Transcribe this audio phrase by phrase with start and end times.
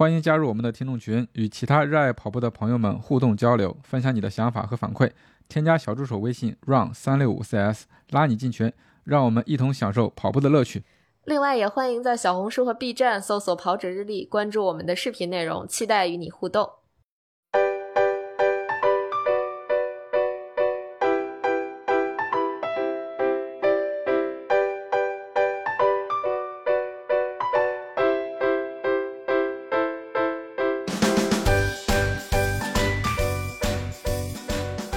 [0.00, 5.10] 欢迎加入我们的听众群，与其他热爱跑步的朋友们互动交流，分享你的想法和反馈。
[5.46, 8.72] 添加小助手微信 run 三六五 cs，拉你进群，
[9.04, 10.82] 让我们一同享受跑步的乐趣。
[11.24, 16.70] 另外，也欢迎在小红书和 B 站搜索“跑者日历”，关注我们的视频内容，期待与你互动。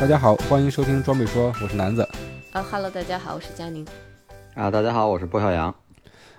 [0.04, 2.06] 大家好，欢迎收听装备说，我是南子。
[2.52, 3.88] 啊哈喽，大家好，我是佳宁。
[4.54, 5.74] 啊，大家好，我是郭晓阳。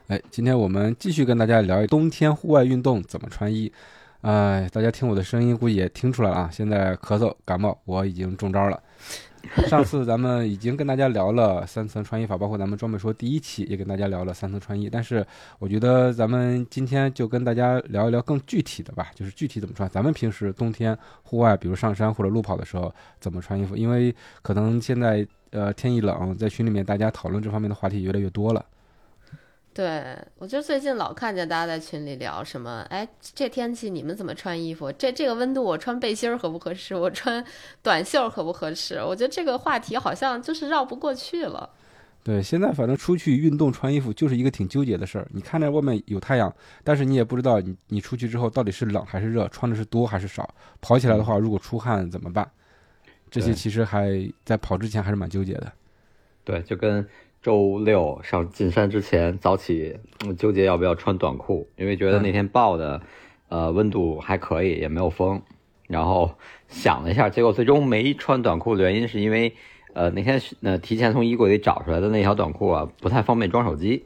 [0.09, 3.73] 哎，今天我们继续跟大家聊冬天户外运动怎么穿衣。
[4.21, 8.79] 哎，大家听我的声音，估计也听出来了啊，现在咳嗽感冒，我已经中招了。
[9.69, 14.89] 上次咱们已经跟大家聊了三层穿衣法，包括咱们装备说第一期也跟大家聊了三层穿衣。
[14.91, 15.25] 但是
[15.59, 19.89] 我觉得咱们今天就跟大家聊一聊更具体的吧，就是具体怎么穿。
[19.89, 23.77] 咱们平时冬天户外，比如上山或者路跑的时候怎么穿衣服？
[23.77, 28.65] 因为可能现在呃天一冷，在群里面大家讨论这方面的话题越来越多了。
[29.75, 34.93] 对，我就最近老看见大家在群里聊什么，哎，这天气你们怎么穿衣服？
[34.93, 36.95] 这这个温度我穿背心儿合不合适？
[36.95, 37.45] 我穿
[37.83, 39.03] 短袖合不合适？
[39.03, 41.69] 我觉得这个话题好像就是绕不过去了。
[42.23, 45.27] 对，现在反正出去运动穿衣服就是一个挺纠结的事儿。
[45.33, 50.49] 你看着外面有太阳，但是你也不知道你你出去之后到底是冷还是热，穿的是多还是少。
[50.81, 52.49] 跑起来的话，如果出汗怎么办？
[53.29, 55.73] 这些其实还在跑之前还是蛮纠结的。
[56.45, 57.05] 对，就跟。
[57.45, 59.95] 周六上进山之前早起，
[60.39, 63.03] 纠结要不要穿短裤，因为觉得那天报的，
[63.51, 65.43] 呃，温度还可以，也没有风。
[65.87, 66.31] 然后
[66.69, 69.53] 想了一下，结果最终没穿短裤的原因是因为，
[69.93, 74.03] 呃，那天呃提前从衣柜里找出来的那条短裤啊，不太方便装手机。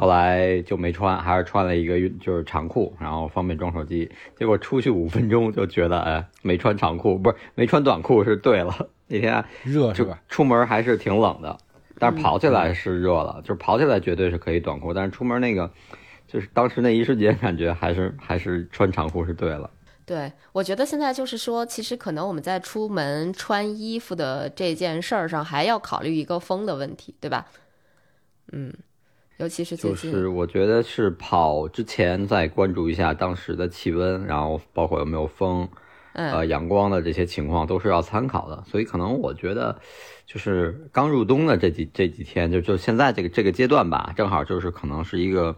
[0.00, 4.10] 后来就没穿，还是穿了一个运就是长裤，然后方便装手机。
[4.38, 8.88] 结果出去五分钟就觉得，哎，没穿长裤不是没穿短裤是对了。
[9.06, 10.18] 那天热是吧？
[10.30, 11.58] 出门还是挺冷的。
[12.04, 15.70] 但是跑起来是热了，就是跑起来绝对是可以短裤，但是出门那个，
[16.28, 19.70] 就是当时那一瞬间感觉还是还是穿长裤是对了。
[20.04, 27.46] 对，我觉得现在就是说，其实可能我们在出门穿衣服的这件事儿上，还要考虑一个风的问题，对吧？
[28.52, 28.70] 嗯，
[29.38, 35.66] 尤其是最近，就是我觉得是跑之前再关注一下当时的气温，然后包括有没有风。
[36.14, 39.76] 呃，阳光的这些情况都是要参考的，所以可能我觉得，
[40.24, 45.56] 就是刚入冬的这几这几天，就就现在这个这个阶段吧，正好就是可能是一个，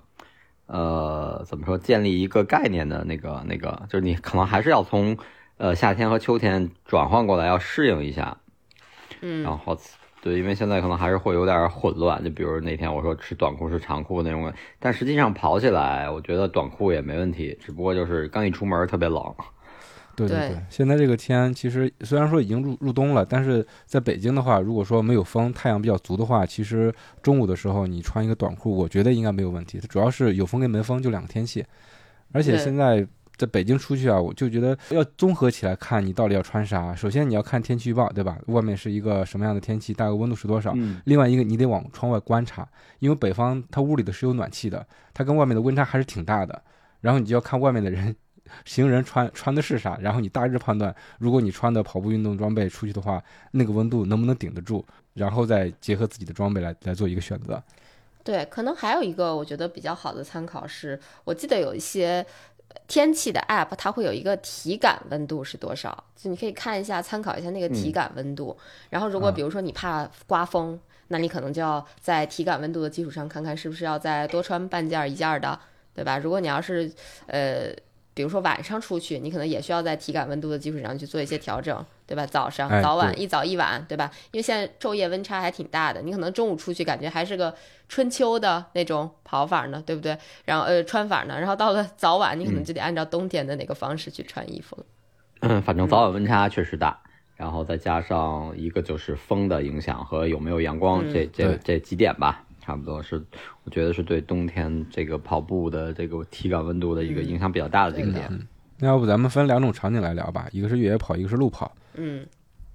[0.64, 5.14] 呃，怎么说，建立一个概念的那个那个，就是你可能还是要从
[5.58, 8.38] 呃夏天和秋天转换过来，要适应一下。
[9.20, 9.78] 嗯，然后
[10.22, 19.22] 对，因为现在可能还是会有点混乱，就比如那天我说是短裤是长裤那种，但实际上跑起来，我觉得短裤也没问题，只不过就是刚一出门特别冷。
[20.16, 29.78] 对对对，现在这个天其实虽然说已经入入冬了，但是在北京的话，如果说没有风，太阳比较足的话，其实中午的时候你穿一个短裤，我觉得应该没有问题。
[29.78, 31.62] 它主要是有风跟没风就两个天气，
[32.32, 33.06] 而且现在
[33.36, 36.94] 在北京出去啊，我就觉得要综合起来看，你到底要穿啥。
[36.94, 38.38] 首先你要看天气预报，对吧？
[38.46, 40.74] 外面是一个什么样的天气，大概温度是多少？
[41.04, 42.66] 另外一个你得往窗外观察，
[43.00, 46.62] 因为北方它屋里的是有暖气的，它跟外面的温差还是挺大的。
[47.02, 48.16] 然后你就要看外面的人。
[48.64, 49.98] 行人穿穿的是啥？
[50.00, 54.84] 然后你大致判断，如果你穿的跑步运动装备出去的话，那个温度能不能顶得住？
[55.14, 57.62] 然后再结合自己的装备来来做一个选择。
[58.22, 62.26] 对，可能还有一个我觉得比较好的参考是，我记得有一些
[62.86, 68.54] 天气的 app，它会有一个体感温度是多少，就你可以看一下，参考一下那个体感温度。
[68.90, 70.78] 然后如果比如说你怕刮风，
[71.08, 75.58] 那你可能就要在体感温度的基础上，看看是不是要再多穿半件一件的，
[75.94, 76.18] 对吧？
[76.18, 76.92] 如果你要是
[77.26, 77.72] 呃。
[78.16, 82.24] 比如说晚上出去，你可能也需要在体感温度的基础上去做一些调整，对吧？
[82.24, 84.10] 早上、早晚一早一晚，对吧？
[84.32, 87.54] 因为现在昼夜温差还挺大的，你可能中午出去感觉还是个
[87.90, 90.16] 春秋的那种跑法呢，对不对？
[90.46, 94.84] 然后呃穿法呢，然后到了早晚，你可能就得按照冬天的那个方式去穿衣服了。
[95.40, 96.98] 嗯，反正早晚温差确实大，
[97.36, 102.45] 然后再加上一个就是风的影响和有没有阳光，这这这几点吧。
[102.66, 103.24] 差不多是，
[103.62, 108.28] 我觉得是对冬天这个跑步的这个体感温度的一个影响比较大的这个点。
[108.80, 111.70] 那要不咱们分两种场景来聊吧，一个是越野跑，一个是路跑。
[111.94, 112.26] 嗯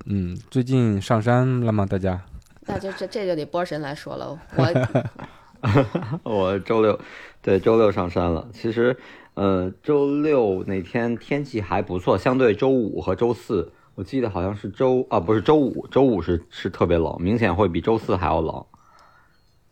[0.05, 1.85] 嗯，最近上山了吗？
[1.85, 2.21] 大家？
[2.65, 4.39] 那就这这就得波神来说了。
[4.55, 6.97] 我 我周六
[7.41, 8.47] 对周六上山了。
[8.53, 8.95] 其实，
[9.33, 18.65] 呃，周六那天天气还不错，相对周五和周四，我记得好像是周啊不是周五，周五是是特别冷，明显会比周四还要冷。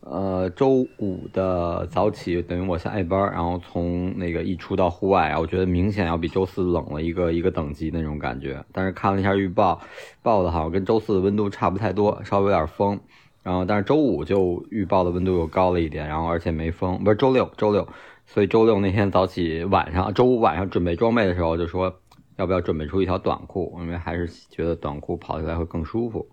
[0.01, 8.63] 呃，周五的早起等于我下夜班，然后从那个一出到户外，我觉得明显要比周四冷了一个一个等级那种感觉。
[8.71, 9.81] 但是看了一下预报，
[10.23, 12.99] 报的好像跟周四的温度差不太多，稍微有点风。
[13.43, 17.87] 然后但是周五就预报的温度又高了一点，然后而且没风，不是周六周六，
[18.25, 21.93] 所以周六那天早起晚上，周五晚上准备装备的时候就说
[22.37, 26.25] 要不要准备出一条短裤，因为还是觉得短裤跑起来会更舒服。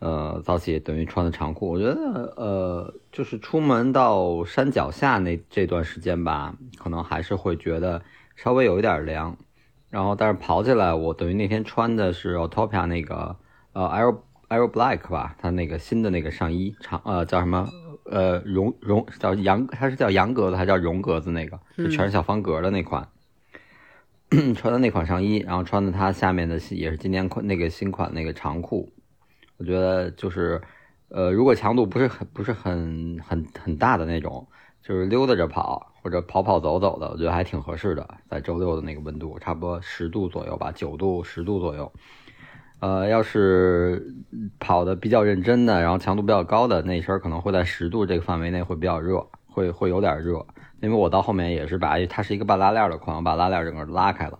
[0.00, 8.02] 呃，早起等于穿的长裤，我觉得呃，就是出门到山脚下那这段时间吧，可能还是会觉得
[8.34, 9.36] 稍微有一点凉。
[9.90, 13.36] 然后，但是跑起来，我等于那天穿的是 Autopia 那个
[13.74, 14.18] 呃 Air
[14.48, 17.68] Air Black 吧，它那个新的那个上衣长呃叫什么
[18.06, 23.06] 呃绒绒叫羊，它是叫羊格子还是叫绒格子那个，就全是小方格的那款，
[24.56, 28.90] 穿的那款上衣，然后穿的它下面的也是今年款那个新款那个长裤。
[29.60, 30.58] 我觉得就是，
[31.10, 34.48] 呃，如果强度不是很不是很很很大的那种，
[34.82, 38.08] 就是溜达着跑或者跑跑走走的，我觉得还挺合适的。
[38.26, 41.92] 在周六的那个温度，差不多十度左右吧，九度十度左右。
[42.78, 44.14] 呃，要是
[44.58, 50.46] 跑的比较认真的，然后强度比较高的那身，可能会在十度这个范围内会比较热，会会有点热。
[50.80, 54.38] 因为我到后面也是把它是一个半拉链的款，我把拉链整个拉开了。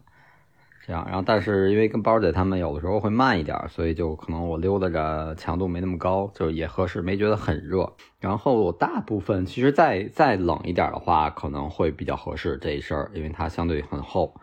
[0.90, 7.92] 这样，然后但是因为跟包姐他们有的时候会慢一点，所以就可能我溜达着强度没那么高，就也合适，没觉得很热。
[8.19, 14.34] 然后大部分其实再再冷一点的话，可能会比较合适这一身，因为它相对很厚。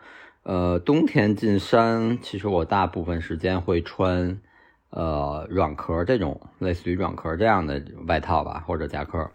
[0.44, 4.40] 呃，冬天进山，其实我大部分时间会穿
[4.88, 9.30] 呃软壳这种类似于软壳这样的外套吧，或者夹克。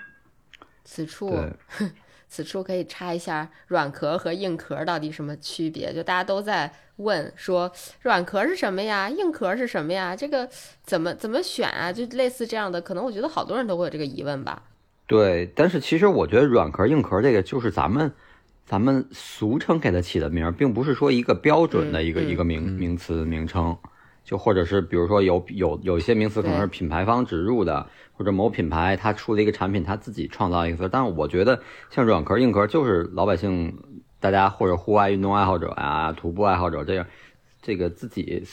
[0.83, 1.31] 此处。
[2.33, 2.43] 对。
[2.43, 5.93] 此处可以插一下软壳和硬壳到底什么区别？
[5.93, 7.71] 就大家都在问说
[8.01, 10.15] 软壳是什么呀，硬壳是什么呀？
[10.15, 10.49] 这个
[10.83, 11.93] 怎么怎么选啊？
[11.93, 14.63] 就类似这样的，可能我觉得好多人都会有这个疑问吧。
[15.05, 18.11] 对，但是其实我觉得软壳硬壳这个就是咱们
[18.65, 23.77] 咱们俗称给它起的名，并不是说一个标准的一个一个名名词名称。
[24.23, 30.89] 就或者是比如说有有有一些名词可能是品牌方植入的，或者某品牌它出了一个产品，它自己创造一个词。
[30.89, 31.59] 但是我觉得
[31.89, 33.77] 像软壳硬壳就是老百姓
[34.19, 37.05] 大家或者户外运动爱好者啊、徒步爱好者这样，
[37.61, 38.43] 这个自己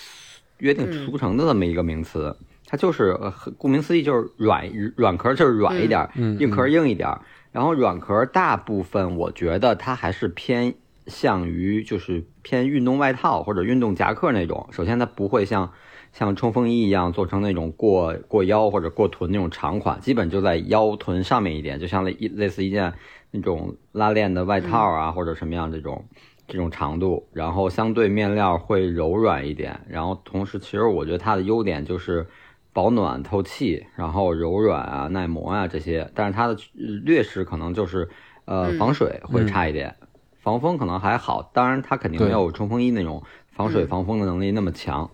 [0.58, 3.16] 约定俗成的这么一个名词，它就是
[3.56, 6.08] 顾名思义就是软软壳就是软一点，
[6.40, 7.08] 硬壳硬一点。
[7.52, 10.74] 然后软壳大部分我觉得它还是偏。
[11.10, 15.70] 向于就是偏运动外套或者运动夹克那种，首先它不会像
[16.12, 22.94] 像冲锋衣一样做成那种过过腰或者过臀那种长款，基本就在腰臀上面一点，就像类类似一件
[23.30, 26.04] 那种拉链的外套啊或者什么样这种
[26.48, 32.26] 这种长度，然后相对面料会柔软一点，然后同时其实我觉得它的优点就是
[32.72, 36.56] 保暖透气，然后柔软啊耐磨啊这些，但是它的
[37.04, 38.08] 劣势可能就是
[38.46, 39.94] 呃防水会差一点。
[40.40, 43.22] 防风可能还好，当然它肯定没有冲锋衣那种
[43.52, 45.10] 防水防风的能力那么强。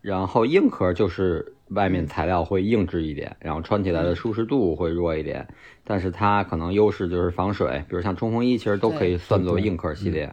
[0.00, 5.48] 然后硬壳就是外面材料会硬质一点，然后穿起来的舒适度会弱一点，
[5.84, 10.32] 但是它可能优势就是防水，比如像冲锋衣其实都可以算作硬壳系列。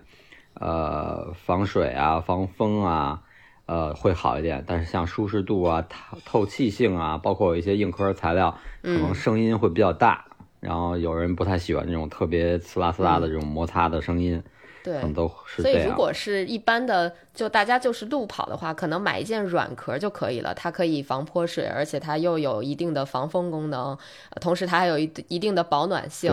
[0.54, 3.24] 呃，防水啊，防风啊，
[3.66, 10.26] 呃会好一点，但是像舒适度啊、透透气性啊，包括有一些硬壳材料，可能声音会比较大。
[10.64, 14.42] 然后有人不太喜欢这种特别刺啦刺啦的这种摩擦的声音，
[14.82, 20.54] 对，都是所以如果是一般的，就大家就是路跑的话，可能买一件软壳就可以了。
[20.54, 23.98] 它可以防泼水，而且它又有一定的防风功能，
[24.40, 26.32] 同时它还有一一定的保暖性，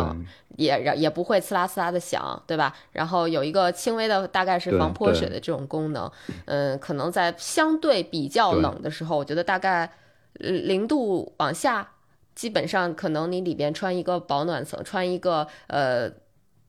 [0.56, 2.72] 也也不会刺啦刺啦的响，对吧？
[2.92, 6.08] 然后有一个轻微的大概是防泼水的这种功能。
[6.44, 9.90] 嗯，可能在相对比较冷的时候，我觉得大概
[10.34, 11.88] 零度往下。
[12.40, 16.11] 基本上可能你里边穿一个保暖层，穿一个呃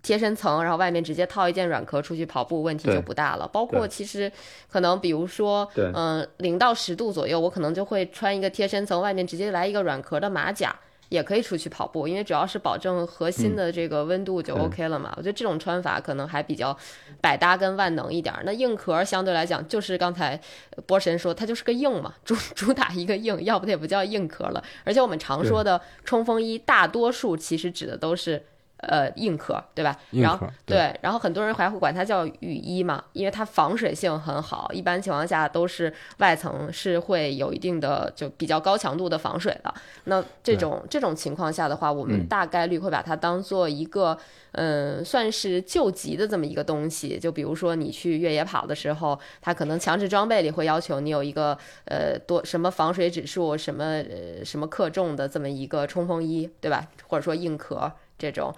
[0.02, 3.48] 贴身层，然后外面直接套一件软壳出去跑步，问题就不大了。
[3.48, 4.30] 包括其实
[4.70, 10.78] 可能比如说，嗯，零到十度左右，我可能就会穿一个贴身层，外面直接来一个软壳的马甲。
[11.12, 15.14] 也可以出去跑步，因为主要是保证核心的这个温度就 OK 了嘛。
[15.18, 16.76] 我觉得这种穿法可能还比较
[17.20, 18.34] 百搭跟万能一点。
[18.46, 20.40] 那硬壳相对来讲，就是刚才
[20.86, 24.64] 波神说，它就是个硬嘛，主 主打一个硬，要不它也不叫硬壳了。
[24.86, 28.42] 而且我们常说的冲锋衣，大多数其实指的都是
[28.82, 29.98] 呃硬壳，对吧？
[30.12, 39.74] 然后对，然后很多人还会管它叫雨衣嘛，因为它防水性很好，一般情况下都是外层是会有一定的就比较高强度的防水的。
[40.06, 44.18] 那这种这种情况下的话，我们大概率会把它当做一个
[44.54, 47.20] 嗯，算是救急的这么一个东西。
[47.20, 56.86] 就比如说你去越野跑的时候，它可能强制装备里会要求你有一个呃多什么防水指数，什么呃什么克重的这么一个冲锋衣，对吧？
[57.08, 58.54] 或者说硬壳这种。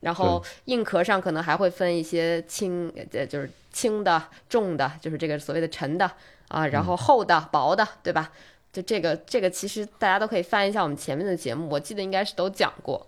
[0.00, 6.08] 然后硬壳上可能还会分一些轻，呃，就是轻的、重的，就是这个所谓的沉的
[6.48, 8.30] 啊，然后厚的、薄的，对吧？
[8.72, 13.04] 就这个，这个其实大家都可以翻一下我们前面的节目，我记得应该是都讲过。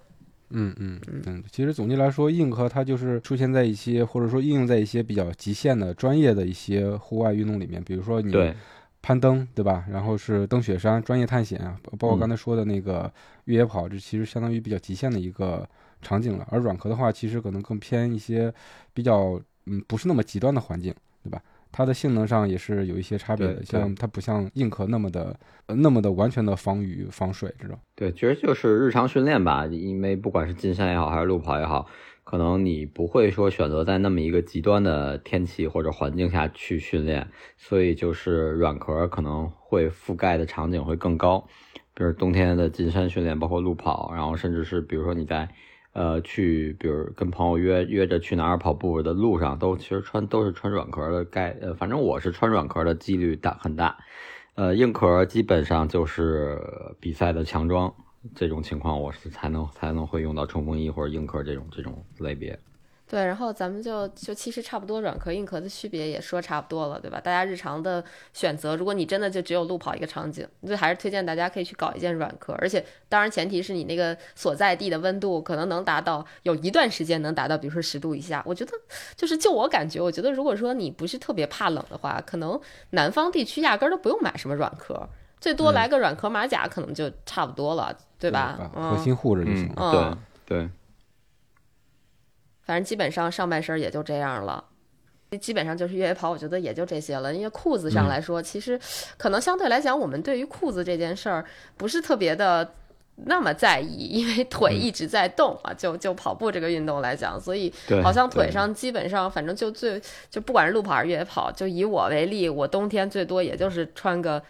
[0.49, 8.35] 嗯嗯嗯，其实总结来说，硬壳它就是出现在一些或者说应用在一些比较极限的专业的一些户外运动里面，比如说你
[9.02, 9.85] 攀登，对吧？
[9.90, 13.12] 然后是登雪山、专业探险啊，包括刚才说的那个
[13.45, 15.69] 越野跑，这其实相当于比较极限的一个。
[16.00, 18.52] 场景了，而软壳的话，其实可能更偏一些
[18.93, 21.43] 比较嗯不是那么极端的环境，对吧？
[21.71, 27.78] 它的性能上也是有一些差别的，像它不像硬壳那么的那么的完全的防雨防水这种。
[27.95, 31.87] 对，其实就是日常训练吧，因为不管是进山也好，还是路跑也好，
[32.25, 37.28] 可能你不会说选择在那么一个极端的天气或者环境下去训练，
[37.59, 41.47] 所以就是软壳可能会覆盖的场景会更高，
[41.93, 45.47] 比如冬天的进山训练，包括路跑，然后甚至是比如说你在。
[45.99, 53.99] 呃，去，比如跟朋友约约着去哪儿跑步的路上，都其实穿都是穿软壳的概，呃，反正我是穿软壳的几率大很大，
[54.55, 56.57] 呃，硬壳基本上就是
[57.00, 57.93] 比赛的强装，
[58.33, 62.57] 这种情况我是才能才能会用到冲锋衣或者硬壳这种这种类别。
[63.09, 67.19] 对，然后咱们就就其实差不多软壳硬壳的区别也说差不多了，对吧？
[67.19, 78.43] 大家日常的选择，如果你真的就只有路跑一个场景，就还是推荐大家可以去搞一件软壳，而且当然前提是你那个所在地的温度可能能达到有一段时间能达到，比如说十度以下。
[78.45, 78.73] 我觉得
[79.17, 82.61] 就是就我感觉，我觉得如果说你不是特别怕冷的话，可能
[82.91, 85.09] 南方地区压根儿都不用买什么软壳，
[85.41, 88.71] 最多来个软壳马甲可能就差不多了，对吧？
[88.75, 90.19] 核心护着就行了。
[90.47, 90.71] 对对。
[92.69, 94.63] 反正基本上上半身也就这样了，
[95.41, 97.33] 基本上就是越野跑，我觉得也就这些了。
[97.33, 98.79] 因为裤子上来说，其实
[99.17, 101.43] 可能相对来讲，我们对于裤子这件事儿
[101.79, 102.75] 不是特别的
[103.25, 105.73] 那么在意，因为腿一直在动啊。
[105.73, 107.73] 就就跑步这个运动来讲，所以
[108.03, 109.99] 好像腿上基本上反正就最
[110.29, 114.43] 就不管是路跑还是越野跑，就以我为例，我冬天最多也就是穿个。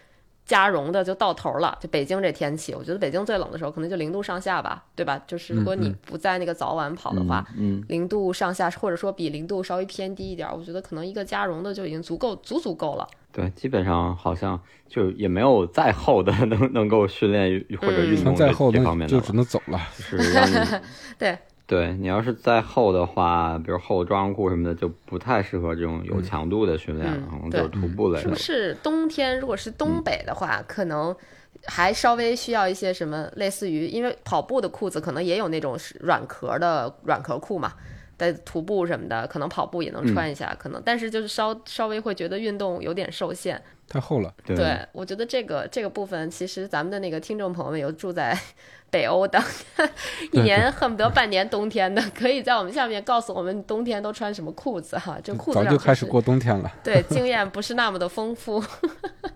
[0.49, 5.21] 加绒的就到头了，就北京这天气，我觉得北京最冷的时候可能就零度上下吧，对吧？
[5.27, 13.07] 就是如果你不在那个早晚跑的话，嗯，零度上下，或者说比零度稍微偏低一点，我觉得可能一个加绒的就已经足够，足足够了。
[13.31, 18.51] 对，基本上好像就也没有再厚的能能够训练或者运动这
[18.81, 20.55] 方面的，就只能走了，是让你
[21.19, 21.37] 对。
[21.69, 28.21] 对你要是再厚的话，比如厚装裤什么的，就不太适合这种有强度的训练，可能就是徒步类的。
[28.23, 31.15] 是不是冬天如果是东北的话，可能
[31.65, 37.73] 还稍微需要一些什么，类似于因为跑步的裤子可能也有那种软壳的软壳裤嘛。
[38.19, 44.33] 在徒步什么的，可能跑步也能穿一下，可能，但是就是稍稍微会觉得运动有点受限，太厚了。
[44.45, 48.37] 对，我觉得这个这个部分，其实咱们的那个听众朋友们有住在
[48.91, 49.41] 北欧的，
[50.33, 55.17] 一年恨不得半年冬天的，可以在我们下面告诉我们冬天都穿什么裤子哈。
[55.23, 56.69] 这裤子早就开始过冬天了。
[56.83, 58.61] 对，经验不是那么的丰富。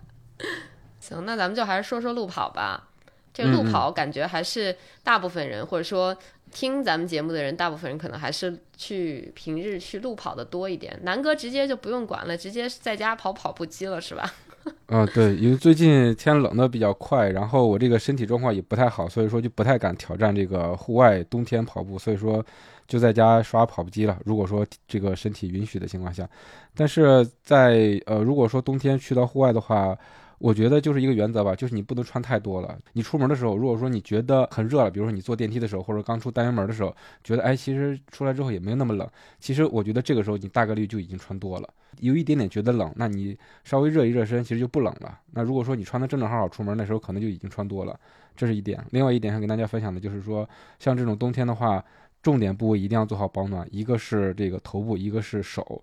[0.99, 2.89] 行，那咱们就还是说说路跑吧。
[3.33, 6.13] 这个路跑感觉还是大部分人或者说。
[6.53, 10.97] 听咱们节目的人，大部分人可能还是去平日去路跑的多一点。
[11.03, 14.31] 南哥直接就不用管了，直接在家跑跑步机了，是吧？
[14.87, 22.45] 啊，对，因为最近天冷的比较快，然后我这个身体状况也不太好，所以说就不太敢挑战这个户外冬天跑步，所以说
[22.87, 24.17] 就在家刷跑步机了。
[24.23, 26.29] 如果说这个身体允许的情况下，
[26.75, 29.97] 但是在呃，如果说冬天去到户外的话。
[30.43, 32.77] 我觉得就是一个原则吧，就是你不能穿太多了。
[32.91, 39.09] 你出门的时候，如果说你觉得很热了，比如说你坐电梯的时候，或者刚出单元门的时候，觉得哎，其实出来之后也没有那么冷。
[39.39, 41.69] 其实我觉得这个时候你大概率就已经穿多了，
[42.01, 45.17] 有一点点觉得冷，那你稍微热一热身，其实就不冷了。
[45.31, 47.97] 那如果说你穿的正正好好出门，那时候可能就已经穿多了，
[48.35, 48.83] 这是一点。
[48.91, 50.45] 另外一点想跟大家分享的就是说，
[50.77, 51.81] 像这种冬天的话，
[52.21, 55.81] 重点部位一定要做好保暖，一个是这个头部，一个是手。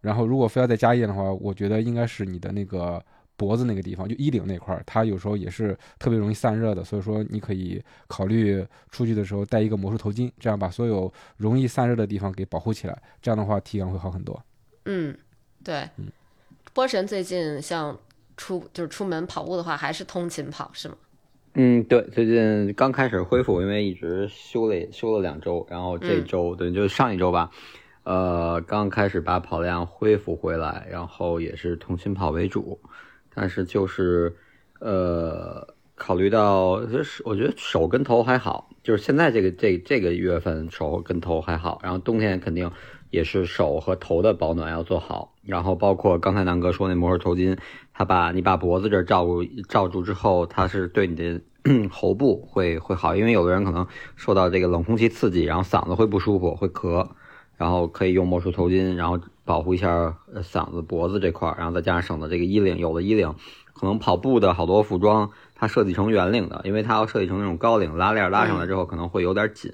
[0.00, 3.00] 然后如果非要再加一点的话，我觉得应该是你的那个。
[3.36, 14.40] 脖子那个地方，就衣领那块儿，它有时候也是特别容易散热的，所以说你可以考虑出去的时候带一个魔术头巾，这样把所有容易散热的地方给保护起来，这样的话体感会好很多。
[14.84, 15.16] 嗯，
[15.64, 15.88] 对。
[16.72, 17.98] 波神最近像
[18.36, 20.96] 出就是出门跑步的话，还是通勤跑是吗？
[21.54, 27.50] 嗯，对，最近刚开始恢复，因为一直休了休了两周，然后这周对，就上一周吧，
[28.04, 32.80] 呃，刚开始把跑量恢复回来，然后也是通勤跑为主，
[33.34, 34.34] 但是就是
[34.80, 42.70] 呃，考虑到就是我觉得手跟头还好，就是现在这个这这个月份手跟头还好，然后冬天肯定
[43.10, 47.56] 也是手和头的保暖要做好，然后包括刚才南哥说那魔术头巾。
[47.94, 51.38] 他把你把脖子这罩住罩住之后，它是对你的
[51.92, 53.86] 喉部会会好，因为有的人可能
[54.16, 57.06] 受到这个冷空气刺激，然后嗓子会不舒服，会咳，
[57.58, 63.34] 然后可以用魔术头巾，然后保护一下嗓子脖子这块，然后再加上省的这个衣领，有的衣领
[63.72, 69.70] 可能跑步的好多服装它设计成圆领的，因为它要设计成那种高领拉链拉上来之后可能会有点紧，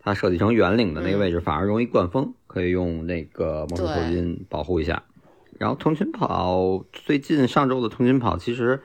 [0.00, 5.02] 它设计成圆领的那个位置反而容易灌风，可以用那个魔术头巾保护一下。
[5.56, 8.82] 然后通勤跑，最近上周的通勤跑，其实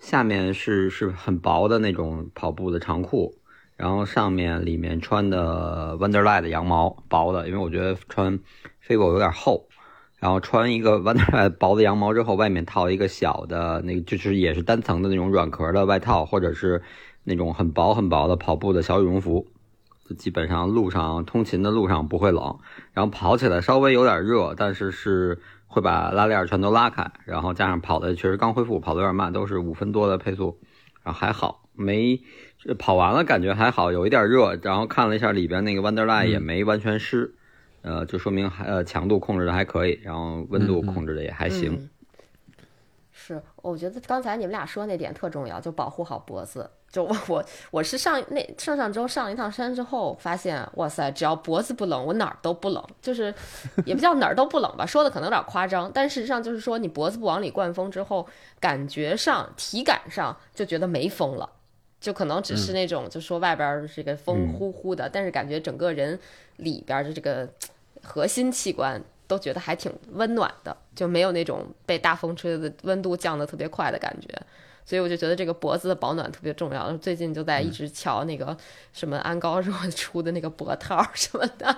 [0.00, 3.36] 下面是是很薄的那种跑步的长裤，
[3.76, 8.40] 然后上面里面穿的 Wonderland 的羊毛薄的，因为我觉得穿
[8.84, 9.67] Fable 有点厚，
[10.18, 16.82] 然后穿一个 Wonderland 薄的羊毛之后，外面套一个小的那个，就是也是单层的那种软壳的外套，或者是
[17.24, 19.46] 那种很薄很薄的跑步的小羽绒服，
[20.08, 22.58] 就基本上路上通勤的路上不会冷，
[22.92, 25.38] 然后跑起来稍微有点热，但是是。
[25.70, 30.58] 会把拉链全都拉开，然后加上跑的确实刚恢复，跑的有点慢，都是五分多的配速，
[31.04, 32.18] 然后还好，没
[32.78, 37.34] 跑完了感觉还好，有一点热，然后看了一下里边那个 Wonderline 也没完全湿，
[37.82, 41.88] 呃，就说明还呃强度控制的还可以，然后温度控制的也还行。
[43.12, 46.70] 是，我觉得刚才你们俩说那点特重要，就保护好脖子。
[46.90, 52.82] 就我我我是上那上上周上了一趟山之后，发现哇塞，只要脖子不冷，我哪儿都不冷。
[53.02, 53.34] 就是
[53.84, 58.26] 也不叫哪儿都不冷吧，说的可能有点夸张，但事实上就是说你脖子不往里灌风之后，
[58.58, 61.50] 感觉上体感上就觉得没风了，
[62.00, 66.18] 就可能只是那种就说外边这个风呼呼的，但是感觉整个人
[66.56, 67.48] 里边的这个
[68.02, 74.28] 核心器官都觉得还挺温暖的，就没有那种被大风吹的温度降得特别快的感觉。
[74.88, 76.90] 所以我就觉得这个脖子的保暖特别重要。
[76.96, 78.56] 最近就在一直瞧那个
[78.94, 81.76] 什么安高若 出的那个脖套什么的，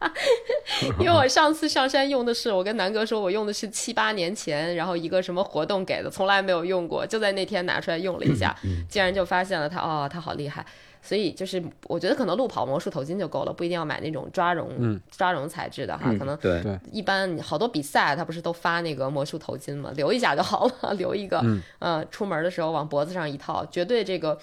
[1.00, 8.54] 因为我上次上山用的是，我跟南哥说我用的是七八年前，然后一个什么活动给的，从来没有用过，就在那天拿出来用了一下，
[8.90, 10.66] 竟然就发现了它，哦，它好厉害。
[11.08, 16.14] 所以就是，我觉得可能路跑魔术头巾就够了，不一定要买那种抓绒、抓绒材质的哈。
[16.18, 16.62] 可能对
[16.92, 19.90] 一般好多比赛，他不是都发那个魔术头巾嘛？
[19.96, 21.40] 留一下就好了， 留一个，
[21.80, 24.38] 嗯，出门的时候往脖子上一套，绝对这个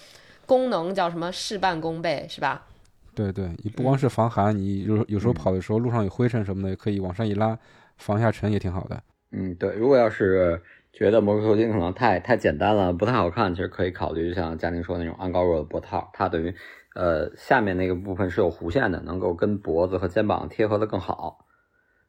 [0.48, 2.66] 功能叫什么事半功倍，是吧？
[3.14, 7.56] 对对，你不光是防寒，你有有时候跑的时候路上有灰尘什么的，也可以往上一拉，
[7.98, 9.00] 防一下尘也挺好的。
[9.34, 10.60] 嗯，对，如果要是。
[10.98, 16.56] 觉得魔术头巾可能太太简单了，不太好看，其实可以考虑像嘉宁说那种安高若的脖套，它等于
[16.96, 21.46] 呃下面那个部分是有弧线的，能够跟脖子和肩膀贴合的更好。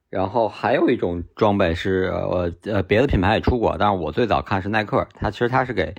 [0.09, 5.93] 然后还有一种装备是呃呃别的品牌也出过，但是我最早看是耐克，它其实它是给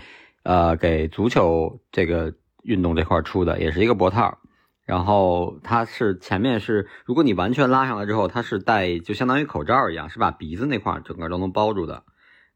[0.43, 4.37] 呃给足球这个运动这块出的，也是一个脖套。
[4.85, 12.03] 然后它是前面是，如果你完全拉上来之后，它是戴就相当于口罩一样，是把鼻子那块整个都能包住的。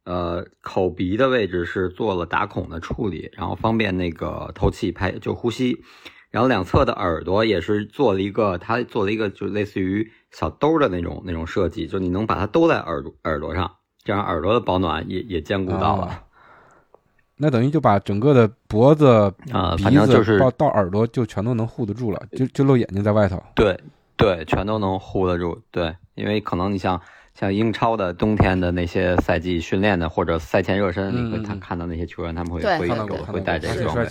[0.04, 5.84] 呃，口鼻的位置是做了打孔的处理，然后方便那个透气排就呼吸。
[6.32, 13.70] 然后两侧的耳朵也是做了一个，它做了一个就类似于小兜的那种那种设计，就你能把它兜在耳朵耳朵上，
[14.04, 16.24] 这样耳朵的保暖也也兼顾到了。
[17.38, 23.44] 那等于就把整个的脖子啊，反正就是到到耳朵就全都能护得住了，就就露眼睛在外头。
[23.54, 23.80] 对
[24.18, 25.62] 对，全都能护得住。
[25.70, 27.00] 对，因为可能你像。
[27.34, 32.90] 像英超的冬天的那些赛季训练的或者赛前热身，你会看看到那些球员他们会会
[33.26, 34.06] 会带这个装备。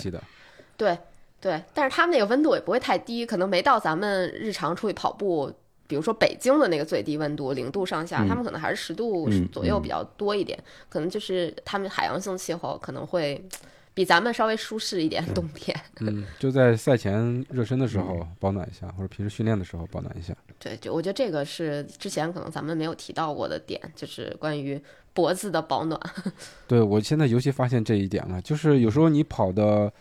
[0.77, 0.99] 对
[1.41, 5.53] 对，但是他们那个温度也不会太低，可能没到咱们日常出去跑步，
[5.87, 13.43] 比如说北京的那个最低温度零度上下，他们可能还是十度左右比较多一点，可能就是他们海洋性气候可能会。
[13.93, 15.79] 比咱们稍微舒适一点，冬天。
[16.01, 20.35] 嗯，就在赛前热身的时候保暖一下，或者平时训练的时候保暖一下。
[20.59, 24.81] 对，就我觉得这个是之前可能咱们没有提到过的点，就是关于
[25.13, 26.01] 脖子的保暖。
[26.69, 29.93] 对我现在尤其发现这一点了，就是有时候你跑的，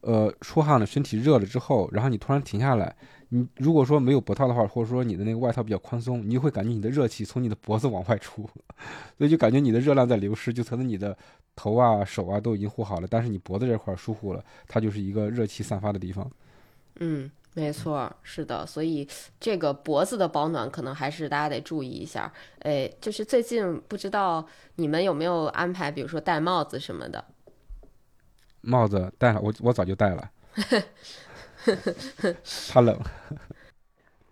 [0.00, 2.94] 呃，出汗了，身体热了之后，然后你突然停下来。
[3.28, 8.48] 你如果说没有脖套的话，或者说你的那个外套比较宽松，你就会感觉你的热气从你的脖子往外出，
[9.18, 11.16] 所以就感觉你的热量在流失，就可能你的
[11.54, 16.30] 头啊、手啊都已经护好了，但是你脖子这块疏忽了，它就是一个热气散发的地方。
[17.00, 19.06] 嗯，没错，是的，所以
[19.40, 22.32] 这个脖子的保暖可能还是大家得注意一下。
[22.60, 27.24] 哎，就是最近不知道你们有没有安排，比如说戴帽子什么的。
[28.60, 30.30] 帽子戴了，我我早就戴了，
[32.72, 32.98] 怕冷。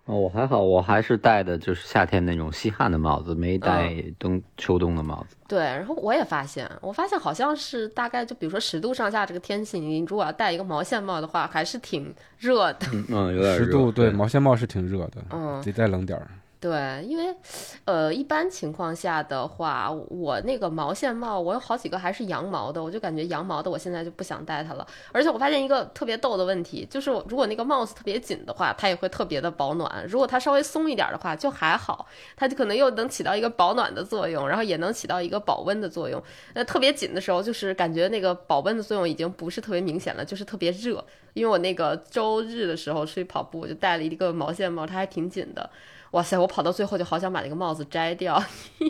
[0.07, 5.35] 哦，我还好，我还是戴的就是夏天那种吸汗的帽子，没戴冬秋冬的帽子。
[5.49, 12.81] 对，然后我也发现，我发现好像是大概就比如说十度上下这个天气，你如果要戴一个毛线帽的话，还是挺热的。
[13.09, 16.29] 嗯，有点十度，对，毛线帽是挺热的，嗯，得再冷点儿。
[16.65, 17.37] 对，因为，
[17.85, 24.87] 呃，一般情况下的话，我那个毛线帽，我有好几个还是羊毛的，我就感觉羊毛的，我现在就不想戴它了。
[25.13, 36.19] 而且我发现一个特别逗的问题，就是如果那个帽子特别紧的话，它也会特别的保暖；如果它稍微松一点的话，就还好，它就可能又能起到一个保暖的作用，然后也能起到一个保温的作用。
[36.55, 41.05] 那特别紧的时候，就是感觉那个保温的作用已经不是特别明显了，就是特别热。
[41.35, 45.69] 因为我那个周日的时候出去跑步，我就戴了一个毛线帽，它还挺紧的。
[46.15, 46.39] 哇塞！
[46.39, 48.41] 我跑到最后就好想把那个帽子摘掉。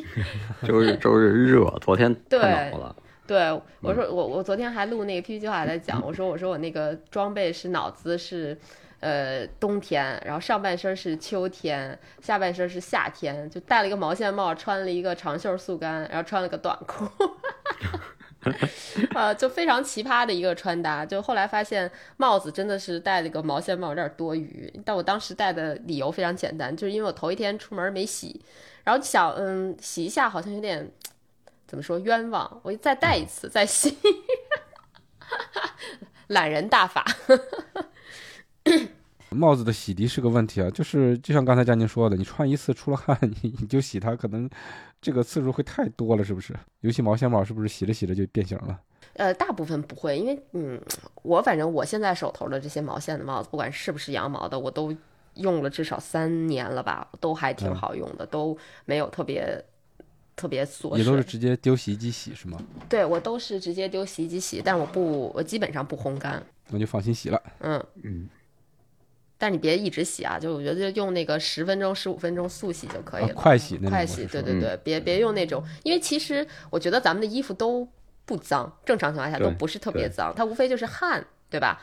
[0.63, 2.95] 周日周日热，昨天太冷了。
[3.27, 8.55] 对，我说我我昨天还录那个 PPT 还在讲，我说我说我那个装备是脑子是
[9.01, 17.07] 呃冬天，然后上半身是秋天，下半身是夏天，就戴了一个毛线帽，穿了一个长袖速干，然后穿了个短裤。
[19.15, 21.05] 呃，就非常奇葩的一个穿搭。
[21.05, 28.41] 就后来发现帽子真的是戴了个毛线帽有点多余，但我当时戴的理由非常简单，就是因为我头一天出门没洗，
[28.85, 30.91] 然后想嗯洗一下好像有点
[31.67, 33.97] 怎么说冤枉，我再戴一次再洗，
[36.29, 37.05] 懒人大法。
[39.35, 44.49] 帽子的洗涤是个问题啊，就是就像刚才佳宁说的，你穿一次出了汗， 你你就洗它，可能
[45.01, 46.55] 这个次数会太多了，是不是？
[46.81, 48.81] 尤其毛线帽，是不是洗着洗着就变形了？
[49.15, 50.81] 呃，大部分不会，因为嗯，
[51.23, 54.95] 我反正我现在手头的这些毛线的帽子，不管是不是羊毛的，我都
[55.35, 59.63] 用了至少三年了吧，都还挺好用的，都没有特别
[60.35, 62.59] 特别缩也都是直接丢洗衣机洗是吗？
[62.89, 67.41] 对，我都是直接丢洗衣机洗，但我不，我基本上不烘干，那就放心洗了。
[67.61, 68.29] 嗯嗯。
[69.45, 77.87] 但你别一直洗啊，就我觉得就用那个十分钟、十五分钟速洗就可以了，快洗，快洗，对对对，别别用那种，因为其实我觉得咱们的衣服都
[78.25, 81.79] 不脏，正常情况下都不是特别脏，它无非就是汗，对吧？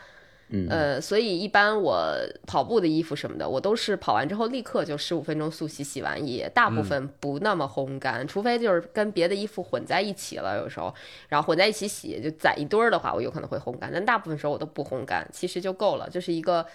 [0.48, 2.12] 嗯，呃，所以一般我
[2.48, 10.92] 跑步的衣服什么的，我都是跑完之后立刻就十五分钟速洗，洗完也大部分不那么烘干，除非就是跟别的衣服混在一起了，有时候，
[11.28, 16.66] 然后混在一起洗，就攒一堆儿的话，我有可能会烘干，但大部分时候我都不烘干，其实就够了，就是一个。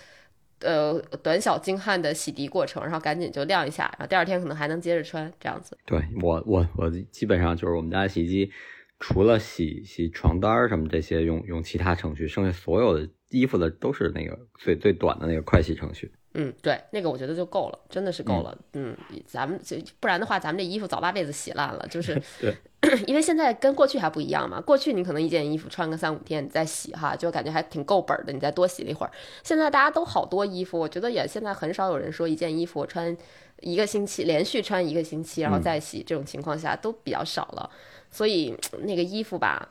[0.61, 5.77] 呃，短小精悍的洗涤过程，然后赶紧就晾一下，然后第二天可能还能接着穿，这样子。
[5.85, 8.51] 对我，我我基本上就是我们家洗衣机，
[8.99, 16.11] 除了洗洗床单什么这些用用其他程序，剩下所有的衣服的都是那个最最短的那个快洗程序。
[16.33, 18.55] 嗯，对，那个我觉得就够了，真的是够了。
[18.73, 21.87] 嗯，咱们就不然的话，咱们这衣服早把被子洗烂了。
[21.89, 22.21] 就是，
[23.07, 24.61] 因为现在跟过去还不一样嘛。
[24.61, 28.33] 过去你可能一件衣服穿个三五天，你再洗哈，就感觉还挺够本的。
[28.33, 29.11] 你再多洗了一会儿。
[29.43, 33.15] 现在大家都好多衣服，我觉得也现在很少有人说一件衣服我穿
[33.61, 37.69] 一个星期，连续穿一个星期然后再洗，这种情况下都比较少了。
[38.09, 39.69] 所以那个衣服吧。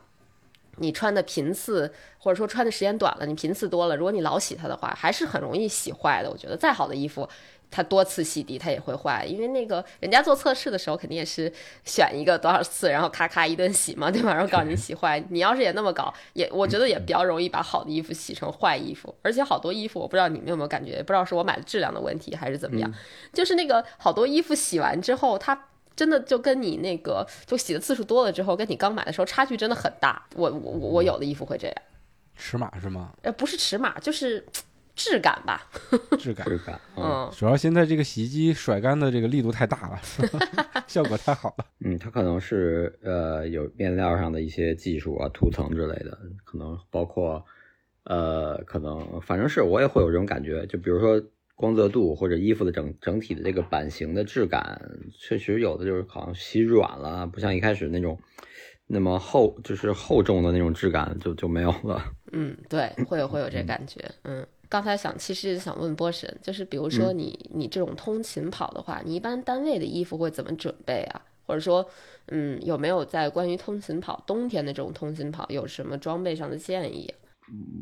[0.77, 6.29] 你穿的频次，或者说穿的时间短了，你频次多了，如果你老洗它的话，还是很容易洗坏的。
[6.29, 7.27] 我觉得再好的衣服，
[7.69, 11.51] 它多次洗涤它也会坏，因为那个人家做测试的时候肯定也是
[11.83, 14.33] 选一个多少次，然后咔咔一顿洗嘛，对吧？
[14.33, 19.13] 然后告诉你洗坏，你要是也那么搞，也我觉得也比较容易把好的衣服洗成坏衣服。
[19.21, 22.91] 而且好多衣服，我不知道你们有没有感觉，不知道是我买的质量的问题还是怎么样，
[23.33, 25.69] 就是那个好多衣服洗完之后，它。
[25.97, 30.25] 真的就跟你那个，就洗的次数多了之后，跟你刚买的时候差距真的很大。
[30.35, 31.75] 我我我有的衣服会这样，
[32.35, 33.11] 尺码是吗？
[33.23, 34.45] 呃，不是尺码，就是
[34.95, 35.67] 质感吧。
[36.19, 36.79] 质感，质感。
[36.95, 39.99] 嗯，主要现在这个洗衣机甩干的这个力度太大了，
[40.87, 41.65] 效果太好了。
[41.79, 47.43] 嗯，它可能是呃有面料上的一些技术啊，涂层之类的，可能包括
[48.03, 51.19] 呃，可能反正是我也会有这种感觉，就比如说。
[51.57, 54.79] 光泽度或者衣服的整整体的这个版型的质感，
[55.19, 58.15] 确实有的就是好像洗软了，不像一开始那种
[58.85, 62.13] 那么厚，就是厚重的那种质感就就没有了。
[62.31, 63.99] 嗯，对，会有会有这感觉。
[64.23, 71.21] 嗯，刚才想其实想问波神，就是比如说你你这种通勤跑的话，你一般单位的衣服会怎么准备啊？
[71.47, 71.89] 或者说，
[72.27, 77.11] 嗯，有没有在关于通勤跑冬天的这种通勤跑有什么装备上的建议？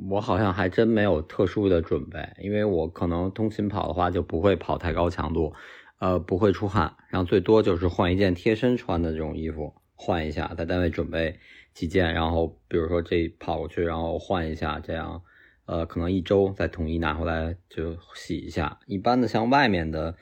[0.10, 5.54] 我好像还真没有特殊的准备，因为我可能通勤跑的话就不会跑太高强度，
[6.00, 11.40] 呃，不会出汗，然后最多就是换一件贴身穿的这种衣服，换一下，在单位准备
[11.74, 15.22] 几件，然后比如说这跑过去，然后换一下，这样，
[15.66, 18.80] 呃，可能一周再统一拿回来就洗一下。
[18.86, 20.16] 一般的像外面的，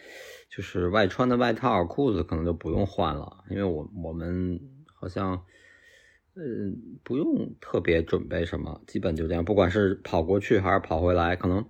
[0.50, 4.60] 就是外穿的外套、裤子，可能就不用换了，因为我我们
[4.94, 5.44] 好像。
[6.36, 9.46] 嗯，不用特别准备什么，基本就这样。
[9.46, 11.64] 不管是跑过去还是跑回来，可能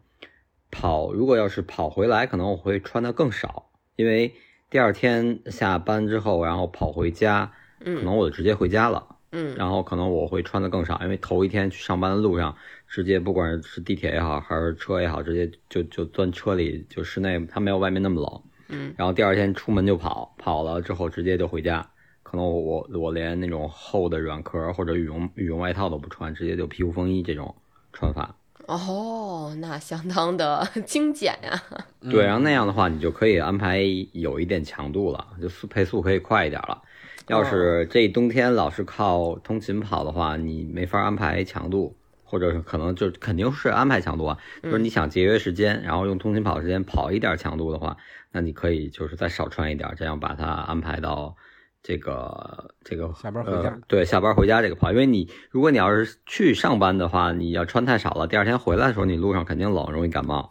[0.72, 4.34] 跑如果要是跑回来，可能我会穿的更少，因为
[4.70, 7.52] 第二天下班之后，然后跑回家，
[7.84, 9.18] 可能我就直接回家了。
[9.34, 12.56] 嗯，然后可能我会穿的更少，因为头一天去上班的路上，
[12.88, 18.44] 直接不管是地铁也好，还是车也好，直接就就钻车里，就室内它没有外面那么冷。
[18.70, 21.90] 嗯，然后第二天出门就跑，跑了之后直接就回家。
[22.34, 27.54] 可能我我我连那种厚的软壳或者羽绒羽绒外套都不穿，直接就皮肤风衣这种
[27.92, 28.36] 穿法。
[28.66, 31.64] 哦，那相当的 精简呀。
[32.02, 36.82] 对，然后那样的话，你就可以安排有一点强度了，就速配速可以快一点了。
[37.28, 44.40] 要是这冬天老是靠通勤跑的话，你没法安排强度，或者可能就肯定是安排强度啊。
[44.64, 47.96] 就是你想节约时间，然后用通勤跑时间跑一点强度的话，
[48.32, 51.36] 那你可以就是再少穿一点，这样把它安排到。
[51.84, 60.50] 这个这个下班回家，对下班回家这个跑，因为你如果你要是去上班的话，你要穿太少了，第二天回来的时候你路上肯定冷，容易感冒。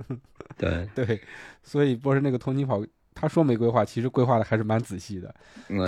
[0.58, 1.18] 对对，
[1.62, 2.84] 所以波士那个通勤跑，
[3.14, 5.34] 他说没规划，其实规划的还是蛮仔细的，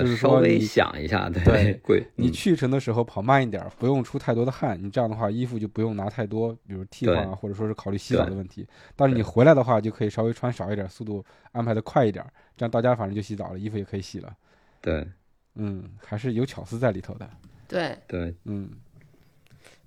[0.00, 8.66] 就是稍微想一下，对，规你去程的时候跑慢一点，不用出太多的汗，你这样的话衣服就不用拿太多，比如替换啊，或者说是考虑洗澡的问题。
[8.96, 11.22] 但是你回来的话，就可以稍微穿少一点，速度
[11.52, 12.24] 安排的快一点，
[12.56, 14.32] 这样到家反正就洗澡了，衣服也可以洗了。
[14.80, 15.06] 对，
[15.54, 17.28] 嗯，还是有巧思在里头的。
[17.66, 18.70] 对对，嗯，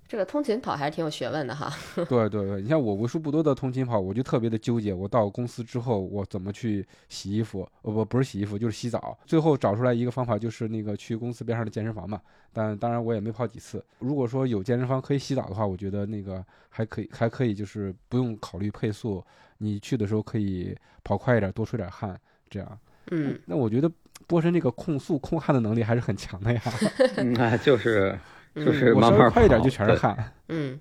[0.06, 1.74] 这个通勤跑还是挺有学问的哈。
[1.94, 7.68] 对对对，你像我为数不多的通勤跑，我就特别的纠结，我到公司之后我怎么去洗衣服？
[7.82, 9.18] 哦不，不是洗衣服，就是洗澡。
[9.24, 12.20] 最后找出来一个方法，就是那个去公司边上的健身房嘛。
[12.52, 13.84] 但当然我也没跑几次。
[13.98, 19.24] 如果说有健身房可以洗澡的话，我觉得那个还可以，还可以，就是不用考虑配速，
[19.58, 22.78] 你去的时候可以跑快一点，多出点汗，这样。
[23.10, 23.90] 嗯，那我觉得
[24.26, 26.60] 波神这个控速控汗的能力还是很强的呀。
[27.34, 28.18] 那 就是
[28.54, 30.32] 就是慢慢快一点就全是汗。
[30.48, 30.80] 嗯，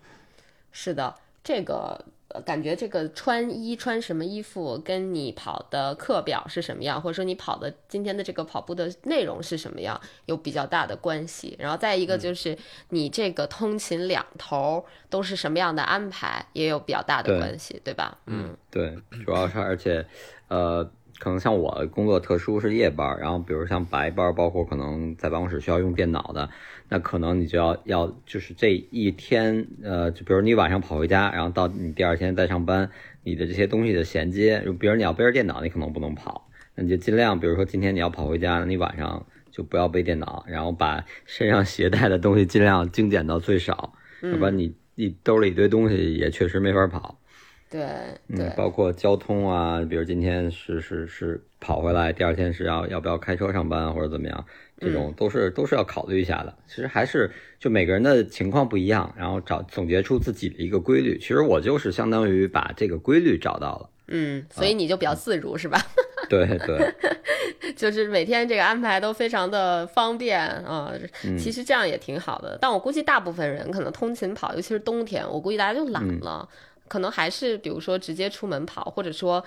[0.72, 2.06] 是的，这个
[2.46, 11.56] 感觉这个穿衣穿什么衣服跟你跑的课表是什么样，或者说你跑的今天的这个跑步的内容是什么样，有比较大的关系。
[11.60, 12.58] 然后再一个就是
[12.90, 18.18] 你这个通勤两头都是什么样的安排，也有比较大的关系，对吧？
[18.28, 20.06] 嗯，对，主要是而且
[20.48, 20.90] 呃。
[21.22, 26.50] 可能像我工作特殊是夜班，然后比如像白班，包括可能在办公室需要用电脑的，
[26.90, 32.90] 那可能你就要要就是这一天，呃，就比如你晚上跑回家，然后到你第二天再上班，
[33.24, 47.21] 你的这些东西的衔接，就比如你要背着电脑，你可能不能跑，那你就尽量，比如说今天你要跑回家，你晚上就不要背电脑，然后把身上携带的东西尽量精简到最少，要不然你你兜里一堆东西也确实没法跑。
[47.72, 47.82] 对，
[48.28, 54.46] 嗯，包括交通啊，比如今天是是是跑回来，第二天是要要不要开车上班或者怎么样，
[54.78, 56.54] 这种都是都是要考虑一下的。
[56.68, 61.18] 其实还是就每个人的情况不一样，然后找总结出自己的一个规律。
[61.18, 65.82] 其实我就是相当于把这个规律找到了，嗯，所以你就比较自如是吧？
[66.28, 66.94] 对 对，
[67.76, 70.92] 就是每天这个安排都非常的方便啊。
[71.38, 76.48] 其实这样也挺好的，但我估计大部分人可能通勤跑，尤其是冬天，我估计大家就懒了。
[76.92, 79.42] 可能还是比如说直接出门跑，或者说，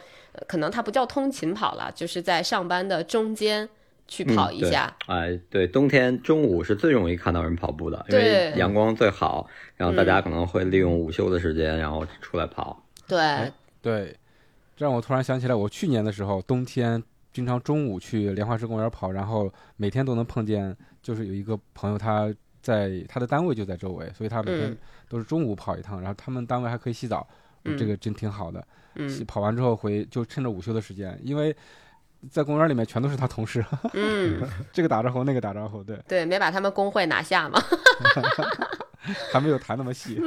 [0.48, 3.68] 可能它不叫通勤跑了，就是在上班的中间
[4.08, 4.96] 去跑一下。
[5.08, 12.82] 哎，对，冬天中午是最容易看到人跑步的，因为阳光最好，然后大家可能会利用午休的时间，然后出来跑。
[13.06, 13.52] 对
[13.82, 14.16] 对，
[14.74, 22.34] 这让我突然想起来，我去年的时候冬天经常中午去莲花池公园跑，然后每天都能碰见，就是有一个朋友他。
[22.64, 24.74] 在他的单位就在周围，所以他每天
[25.14, 27.24] 都是中午跑一趟，然后他们单位还可以洗澡，
[27.78, 28.66] 这个真挺好的。
[28.96, 29.24] 嗯。
[29.26, 31.56] 跑完之后回就趁着午休的时间，因为
[32.28, 34.42] 在公园里面全都是他同事，嗯，
[34.74, 35.96] 这个打招呼那个打招呼，对。
[36.08, 37.62] 对，没把他们工会拿下嘛，
[39.32, 40.20] 还没有谈那么细，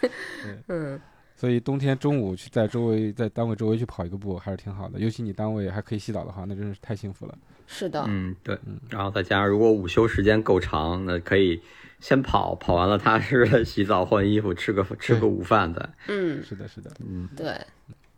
[0.68, 0.98] 嗯。
[1.36, 7.38] 所以冬天中午去在周围在单位周围去跑一个步还是挺好的，尤其你单位还可以洗澡的话，那真是太幸福了。
[7.66, 11.60] 是的，嗯，对，嗯，然后再加上如果午休时间够长，那可以
[12.00, 15.88] 先跑，跑完了踏实的洗澡换衣服，吃个吃个午饭再。
[16.08, 17.54] 嗯，是的，是的，嗯，对，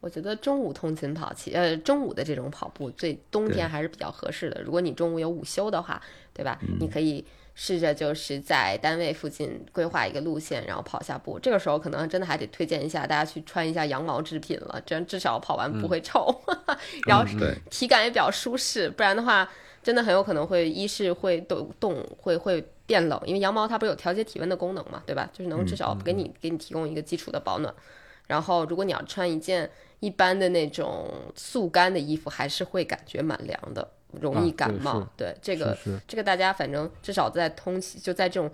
[0.00, 4.62] 我觉得中午通勤跑，起呃中午的这种跑步，最冬天还是比较合适的。
[4.62, 6.00] 如果你中午有午休的话，
[6.32, 6.58] 对吧？
[6.78, 7.24] 你可以。
[7.60, 11.40] 试着就是在单位附近规划一个路线，然后跑下步。
[11.40, 16.32] 这个时候可能真的还得推荐一下大家去穿一下羊毛制品了，这样至少跑完不会臭，
[17.04, 17.24] 然后
[17.68, 18.88] 体感也比较舒适。
[18.88, 19.50] 不然的话，
[19.82, 25.28] 真的很有可能会一是会抖动，会会变冷，因为羊毛它不是有调节体温的功能嘛，对吧？
[25.32, 27.74] 就是能至少给你给你提供一个基础的保暖。
[28.28, 29.68] 然后如果你要穿一件
[29.98, 33.90] 一般的那种速干的衣服，还是会感觉蛮凉的。
[34.20, 35.06] 容易感冒。
[35.16, 38.50] 对这个这个大家反正至少在通勤就在这种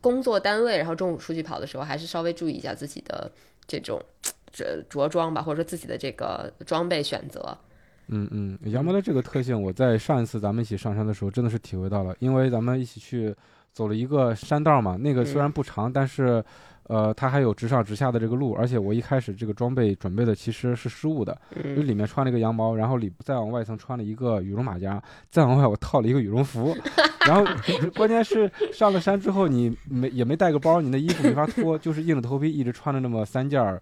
[0.00, 3.30] 工作单位，然后中午出去跑的时候，还是稍微注意一下自己的
[3.66, 4.00] 这种
[4.52, 7.56] 着着装吧，或者说自己的这个装备选择。
[8.08, 13.34] 嗯嗯，羊毛的这个特性，我在上一次咱们一起上山的时候真的是体会到了，因为咱们一起去
[13.72, 16.44] 走了一个山道嘛，那个虽然不长，但是。
[16.88, 26.76] 呃，它还有直上直下的这个路，而且我一开始这个装备准备的其实是失误的，因为里面穿了一个羊毛，然后里再往外层穿了一个羽绒马甲，再往外我套了一个羽绒服，
[27.26, 27.44] 然后
[27.94, 33.80] 关键是上了山之后你没也没带个包，你的衣服没法脱，就是硬着头皮一直穿着那么三件儿，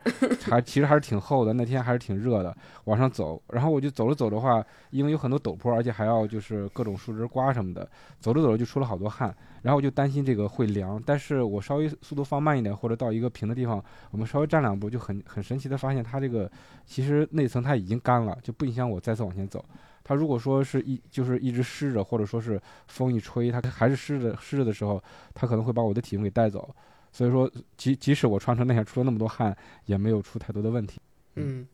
[0.50, 9.34] 还其实还是挺厚的，那天还是挺热的，往上走，然后我就走着走的话，因为有很多陡坡，而且还要就是各种树枝刮什么的，走着走着就出了好多汗。
[9.62, 16.48] 然后我就担心这个会凉，但是我稍微速度放慢一点，或者到一个平的地方，我们稍微站两步，就很很神奇的发现，它这个
[16.84, 19.64] 其实内层它已经干了，就不影响我再次往前走。
[20.08, 25.02] 它如果说是一就是一直湿着，或者说是风一吹，它还是湿着湿着的时候，
[25.34, 26.72] 它可能会把我的体温给带走。
[27.10, 31.00] 所以说，即即使我穿成那样出了那么多汗，也没有出太多的问题。
[31.34, 31.66] 嗯，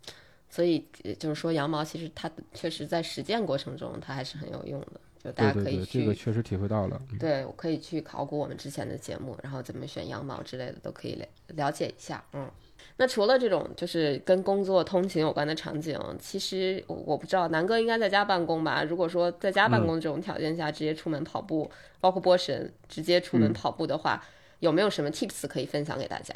[0.48, 0.82] 所以
[1.18, 5.00] 就是说羊毛其实它确实在实践过程中它还是很有用的。
[5.22, 7.00] 就大家可以去，这个确实体会到了。
[7.20, 12.24] 对，我可以去考古我们之前的节目，然后怎么选羊毛之类的都可以了了解一下。
[12.32, 12.50] 嗯，
[12.96, 18.84] 那除了这种就是跟工作通勤有关的场景，其实我不知道南哥应该在家办公吧？
[18.84, 24.22] 如果说在家办公这种条件下直接出门跑步，包括波神直接出门跑步的话，
[24.60, 26.34] 有没有什么 tips 可以分享给大家？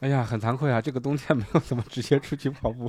[0.00, 2.88] 哎呀，很惭愧啊，这个冬天 没有怎么直接出去跑步，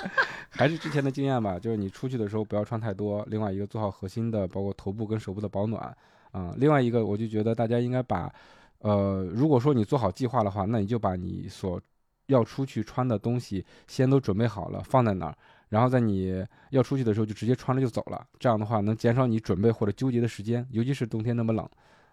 [0.50, 3.24] 还是之前的经验吧，就是你出去的时候不要穿太多。
[3.30, 5.96] 另外一个做好核心的，包括头部跟手部的保暖
[6.32, 6.52] 啊。
[6.58, 8.32] 另外一个，我就觉得大家应该把，
[8.80, 11.80] 呃，如果说你做好计划的话，那你就把你所
[12.28, 15.34] 要出去穿的东西先都准备好了，放在那儿，
[15.68, 18.24] 然后在你要出去的时候就直接穿着就走了。
[18.38, 21.68] 这样的话能减少你准备或者纠结的时间，尤其是冬天那么冷。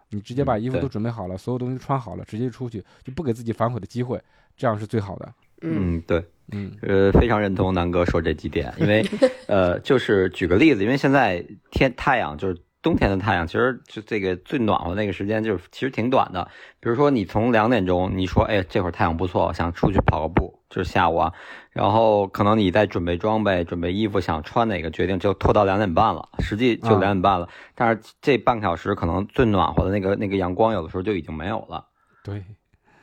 [0.09, 4.21] 你直接把衣服都准备好了，所有东西穿好了，直接出去就不给自己反悔的机会，
[4.55, 5.33] 这样是最好的。
[5.61, 9.03] 嗯，对，嗯，呃，非常认同南哥说这几点，因为，
[9.47, 12.57] 呃，就是举个例子，因为现在天太阳就是。
[12.85, 16.47] 冬天的太阳其实就这个最暖和那个时间，就是其实挺短的。
[16.79, 21.33] 比如说你从两点钟，你说哎这会儿太阳不错，想出去跑个步，就是下午啊。
[21.71, 27.49] 然后可能你在准备装备、准备衣服，想穿哪个，决定就拖到两点半了，实际就两点半了。
[27.73, 31.87] 但是这半个小时可能最暖和的那个那个阳光，有的时候就已经没有了。
[32.23, 32.43] 对，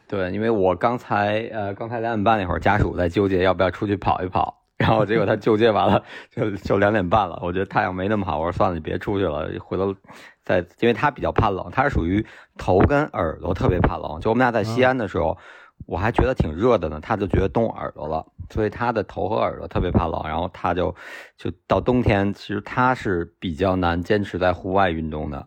[0.06, 4.61] 对，因为我刚才呃刚才两点半那会儿，家属在纠结要不要出去跑一跑。
[4.82, 7.38] 然后结果他就接完了，就就两点半了。
[7.40, 9.94] 我觉得太阳没那么好，我说算了，你别出去了，回头
[10.44, 12.26] 再，因为他比较怕冷，他是属于
[12.58, 14.20] 头跟耳朵特别怕冷。
[14.20, 15.38] 就我们俩在西安的时候，
[15.86, 20.20] 我还觉得挺热的呢，他就觉得冻耳朵了，所以他的头和耳朵特别怕冷。
[20.24, 20.94] 然后他就
[21.36, 25.46] 就到冬天，其实他是比较难坚持在户外运动的。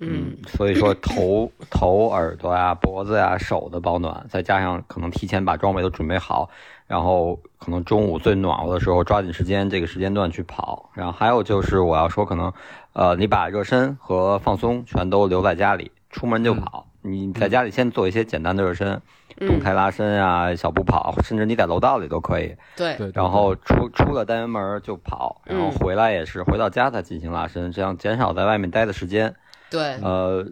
[0.00, 6.48] 嗯，所以说 头头耳朵呀、脖子呀、手的保暖，再加上可能提前把装备都准备好。
[6.86, 10.90] 然后可能中午最暖和的时候，抓紧时间这个时间段去跑。
[10.94, 12.52] 然后还有就是我要说，可能，
[12.94, 16.88] 呃，你把热身和放松全都留在家里，出门就跑。
[17.02, 19.00] 你在家里先做一些简单的热身，
[19.38, 22.56] 动态拉伸啊，小步跑，甚至你在楼道里都可以。
[22.76, 22.96] 对。
[23.14, 29.36] 然后出出了单元门就跑，然后回来也是回到家再进行拉伸，这样减少在外面待的时间。
[29.70, 29.80] 对。
[30.02, 30.46] 呃。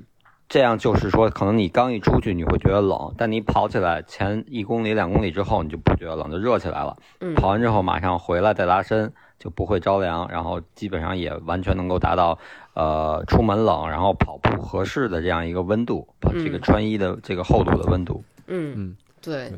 [0.50, 6.96] 这样就是说，可能你刚一出去你会觉得冷，但你跑起来前一公里、两公里之后，你就不觉得冷，就热起来了。
[7.20, 12.38] 嗯，跑完之后马上回来再拉伸，就不会着凉，然后基本上也完全能够达到，
[12.72, 16.08] 呃，出门冷，然后跑步合适的这样一个温度，
[16.42, 18.24] 这个穿衣的这个厚度的温度。
[18.46, 19.52] 嗯嗯，对。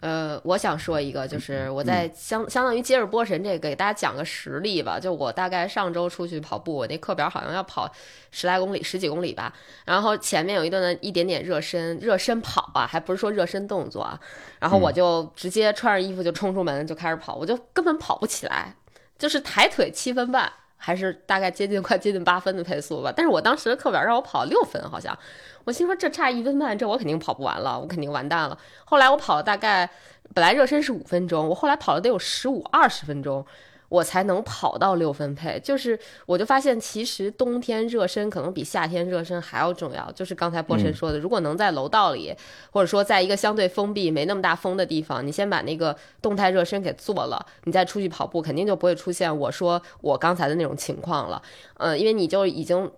[0.00, 4.98] 呃，我想说一个，就是我在相相当于接着波神这个给大家讲个实例吧。
[4.98, 7.90] 就我大概上周出去跑步，我那课表好像要跑
[8.30, 9.52] 十来公里、十几公里吧。
[9.84, 14.18] 然后前面有一段的一点点热身，热身跑啊，还不是说热身动作啊。
[14.58, 18.74] 然后我就直接穿着衣服就冲出门就开始跑，我就根本跑不起来，
[19.18, 20.50] 就是抬腿七分半。
[20.82, 25.16] 还是大概接近快接近八分的配速吧，但是我当时的课表让我跑六分，好像，
[25.64, 28.58] 我心说这差一分半，这我肯定跑不完了，我肯定完蛋了。
[28.86, 29.88] 后来我跑了大概，
[30.34, 33.44] 本来热身是五分钟，我后来跑了得有十五二十分钟。
[33.90, 40.10] 我才能跑到六分配，就是我就发现，其实冬天热身可能比夏天热身还要重要。
[40.12, 42.32] 就是刚才波神说的，如果能在楼道里，
[42.70, 51.42] 或者说在一个相对封闭、没那么大风的地方，你先把那个动态热身给做了，你再出去跑步，肯定就不会出现我说我刚才的那种情况了。
[51.78, 52.88] 嗯，因为你就已经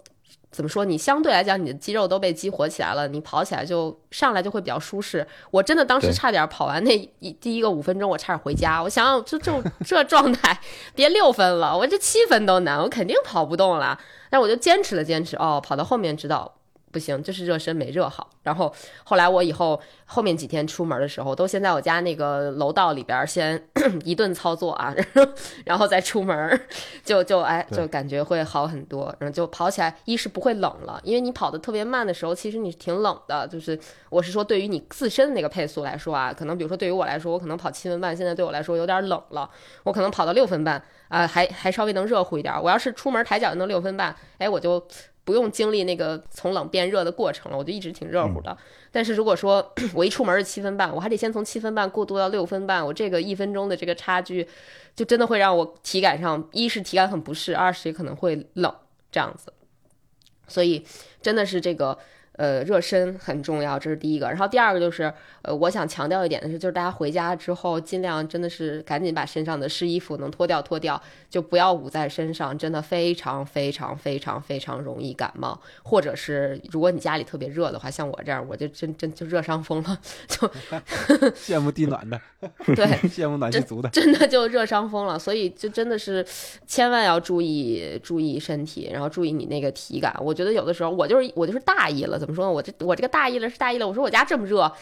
[0.50, 0.84] 怎么说？
[0.84, 5.26] 你相对来讲，你的肌肉都被激活起来了，你跑起来就上来就会比较舒适。
[5.50, 8.82] 我真的当时差点跑完那一第一个五分钟，我差点回家。
[8.82, 10.60] 我想想，就就这状态，
[10.94, 13.98] 别六分了，我这七分都难，我肯定跑不动了。
[14.28, 16.54] 但我就坚持了坚持，哦，跑到后面知道。
[16.92, 18.28] 不行，就是热身没热好。
[18.42, 18.72] 然后
[19.02, 23.60] 后来我以后后面几天出门的时候，都先在我家那个楼道里边先
[24.04, 24.94] 一顿操作啊，
[25.64, 26.60] 然后再出门，
[27.04, 29.14] 就就哎就感觉会好很多。
[29.18, 33.48] 然后就跑起来，一是不会冷了，因为你跑得特别慢的时候，其实你挺冷的。
[33.48, 33.78] 就是
[34.10, 39.48] 我是说，对于你自身的那个配速来说啊，可能比如说对于我来说，我可能跑七分半，现在对我来说有点冷了。
[39.84, 42.54] 我可能跑到六分半啊，还还稍微能热乎一点。
[42.62, 44.84] 我要是出门抬脚就能六分半，哎，我就。
[45.24, 48.56] 不用经历那个从冷变热的过程了，我就一直挺热乎的。
[48.90, 54.48] 但是如果说 我一出门是七分半，我还得先从七分半过渡到六分半，我这个一分钟的这个差距，
[54.94, 58.74] 就真的会让我体感上，一是体感很不适，二是也可能会冷
[59.10, 59.52] 这样子。
[60.48, 60.84] 所以
[61.20, 61.98] 真的是这个。
[62.34, 64.26] 呃，热身很重要，这是第一个。
[64.26, 65.12] 然后第二个就是，
[65.42, 75.60] 呃，我想强调一点的是，就是大家回家之后，尽量真的是赶紧把身上的湿衣服能脱掉脱掉，就不要捂在身上，真的非常非常非常非常容易感冒。
[75.82, 80.48] 或者是如果你家里特别热的话，像我这样，我就真真就热伤风了，就
[81.36, 82.18] 羡慕地暖的，
[82.74, 85.18] 对，羡慕暖气足的，真的就热伤风了。
[85.18, 86.26] 所以就真的是
[86.66, 90.16] 千万要注意注意身体，然后注意你那个体感。
[90.18, 92.21] 我觉得有的时候我就是我就是大意了。
[92.22, 92.52] 怎么说呢？
[92.52, 93.88] 我这我这个大意了是大意了。
[93.88, 94.72] 我说我家这么热，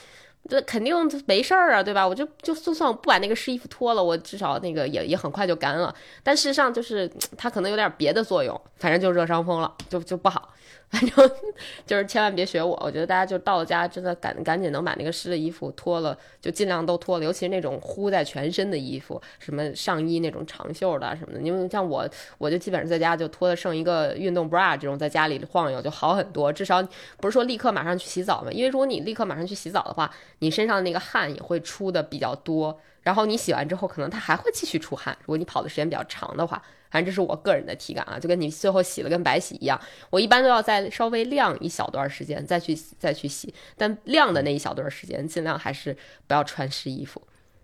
[0.46, 2.06] 这肯定没事儿啊，对吧？
[2.06, 5.94] 我就就就算我不把那个湿衣服脱了，我至少那个也也很快就干了。
[6.22, 10.52] 但事实上就是 它可能有点别的作用，反正就热伤风了，就就不好。
[10.90, 11.30] 反正
[11.86, 21.40] 就是千万别学我，我觉得大家就到家，真的赶赶紧能把那个湿的衣服脱了，就尽量都脱了，尤其是那种呼在全身的衣服，什么上衣那种长袖的什么的。
[21.40, 22.04] 因为像我，
[22.38, 26.52] 我就基本上在家就脱的剩一个运动 bra 这种，在家里晃悠就好很多。
[26.52, 26.82] 至少
[27.18, 35.16] 不是说立刻马上去洗澡嘛，因为如果你立刻马上去洗澡的话，你身上那个汗也会出的比较多，然后你洗完之后，可能它还会继续出汗。
[35.20, 36.60] 如果你跑的时间比较长的话。
[36.90, 39.80] 反正这是我个人的体感啊，就跟你最后洗了跟白洗一样。
[40.10, 47.22] 我一般都要再稍微晾一小段时间再去再去洗，但晾的那一小段时间，尽量还是不要穿湿衣服。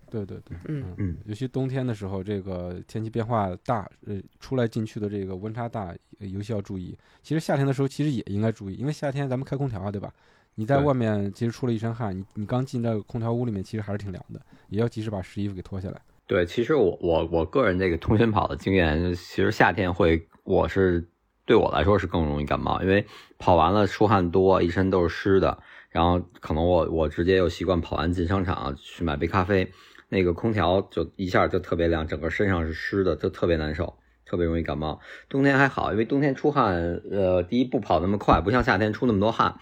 [0.08, 6.96] 对对对，嗯嗯，尤其冬天的时候，这个天气变化大，呃，出来进去的这个温差大，尤其要注意。
[7.24, 10.14] 其实夏天的时候其实也应该注意，因为夏天咱们开空调啊，对吧？
[10.54, 16.00] 你在外面其实出了一身汗，你你刚进到空调屋里面，其实还是挺凉的，也要及时把湿衣服给脱下来。
[16.28, 21.08] 对，其实我我我个人这个通讯跑的经验，其实夏天会，我是
[21.44, 23.06] 对我来说是更容易感冒，因为
[23.38, 25.56] 跑完了出汗多，一身都是湿的，
[25.88, 29.72] 然后可能我我直接又习惯跑完进商场去买杯咖啡，
[30.08, 34.98] 那个空调就一下就特别凉，整个身上是湿的，就特别难受，特别容易感冒。
[35.28, 39.54] 冬天还好，因为冬天出汗，呃，第一不跑那么快，不像夏天出那么多汗，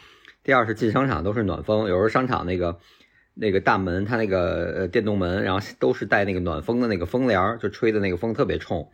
[0.42, 2.78] 第二是进商场都是暖风，有时候商场那个。
[3.36, 8.88] 那个大门，它那个呃电动门，然后都是带那个暖风的那个风帘就吹的那个风特别冲，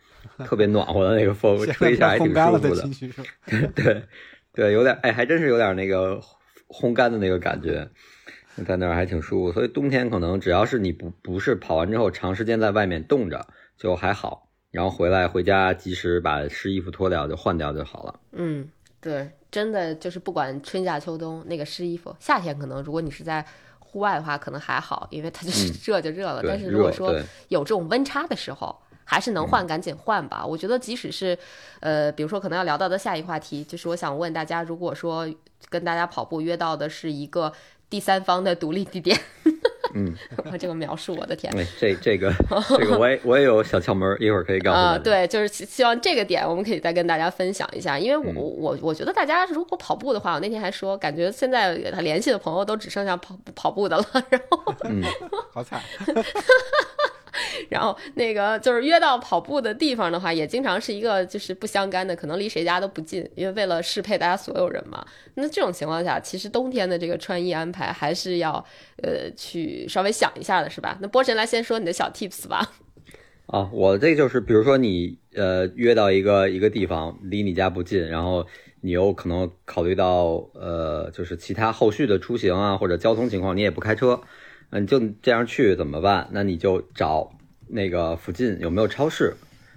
[0.45, 3.69] 特别暖和的那个风， 吹起来还挺舒服的。
[3.75, 4.03] 对
[4.51, 6.19] 对，有点哎，还真是有点那个
[6.67, 7.87] 烘干的那个感觉，
[8.65, 9.51] 在那儿还挺舒服。
[9.51, 13.45] 所以冬天可能只要是你不不是跑完之后长时间在外面冻着
[13.77, 18.19] 就还好，然后回来回家及时把湿衣服脱掉就换掉就好了。
[18.31, 18.67] 嗯，
[18.99, 23.45] 对，真的就是不管春夏秋冬，那个湿衣服，夏天可能如果你是在。
[23.91, 26.41] 户外的话可能还好，因为它就是热就热了。
[26.47, 27.13] 但是如果说
[27.49, 28.73] 有这种温差的时候，
[29.03, 30.45] 还是能换赶紧换吧。
[30.45, 31.37] 我觉得即使是，
[31.81, 35.27] 呃，比如说可能要聊到的下一话题，就是我想问大家，如果说
[35.69, 37.51] 跟大家跑步约到的是一个
[37.91, 39.15] 第三方的独立地点。
[39.93, 40.15] 嗯，
[40.49, 42.33] 我 这个描述，我的天，这这个
[42.69, 44.97] 这个我也我也有小窍门，一会儿可以告诉啊。
[44.97, 55.03] 对，就是希望这个点我们可以再跟大家分享一下，因为我我我觉得大家如果跑步的话，我那天还说，感觉现在联系的朋友都只剩下跑跑步的了，然后嗯，
[55.53, 55.81] 好惨。
[57.69, 65.05] 然后那个就是约到跑步的地方的话，也经常是一个就是不相干的，可能离谁家都不近，因为为了适配大家所有人嘛。
[65.35, 68.53] 那这种情况下，其实冬天的这个穿衣安排还是要
[69.01, 70.97] 呃去稍微想一下的，是吧？
[71.01, 72.73] 那波神来先说你的小 tips 吧。
[73.47, 78.45] 啊，我这就是比如说你呃约到一个一个地方，离你家不近，然后
[78.79, 84.21] 你又可能考虑到呃就是其他后续的出行啊或者交通情况，你也不开车。
[84.71, 86.29] 嗯，就这样去怎么办？
[86.31, 87.31] 那你就找
[87.67, 89.35] 那个附近有没有超市，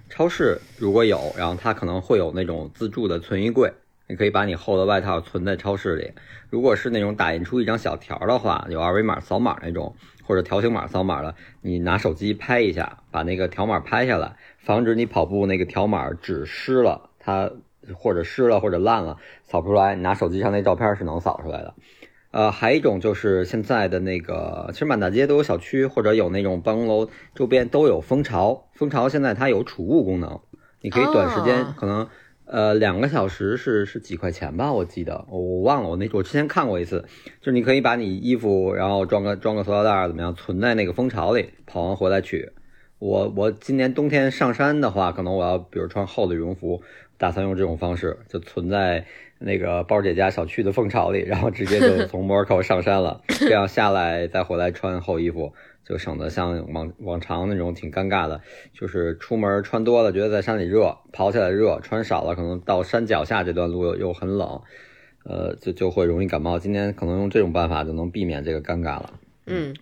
[0.09, 3.73] 超市如果有，然后它可能会有那种自助的存衣柜，
[4.07, 6.11] 你可以把你厚的外套存在超市里。
[6.49, 9.93] 如果是那种打印出一张小条的话，有二维码扫码那种，
[10.23, 17.51] 或者条形码扫码的，你拿手机拍一下，把那个条码拍下来，防止你跑步那个条码纸湿了，它
[17.93, 19.93] 或者湿了或者烂了，扫不出来。
[19.93, 21.73] 你拿手机上那照片是能扫出来的。
[22.35, 28.67] 呃，还有一种就是现在的那个，其实满大街都有小区，或者有那种办公楼周边都有蜂巢。
[28.73, 30.41] 蜂巢现在它有储物功能，
[30.81, 32.09] 你可以短时间可能
[32.45, 37.05] 呃两个小时是是几块钱吧，我记得我我忘了，我那我之前看过一次，
[37.39, 42.51] 就是你可以把你衣服然后装个装个塑料袋怎么样，存在那个蜂巢里，跑完回来取。
[42.99, 46.81] 我我今年冬天上山的话，可能我要比如穿厚的羽绒服，
[47.17, 49.05] 打算用这种方式，就存在。
[49.39, 55.53] 那个包姐家小区的蜂巢里，然后直接就 从摩尔口上山了，这样下来再回来穿厚衣服，
[55.85, 58.41] 就省得像往往常那种挺尴尬的，
[58.73, 64.61] 就是出门穿多了觉得在山里热，跑起来热，穿少了可能到山脚下这段路又又很冷，
[65.25, 66.57] 呃，就就会容易感冒。
[66.57, 69.13] 今天可能用这种办法就能避免这个尴尬了。
[69.47, 69.81] 嗯，就。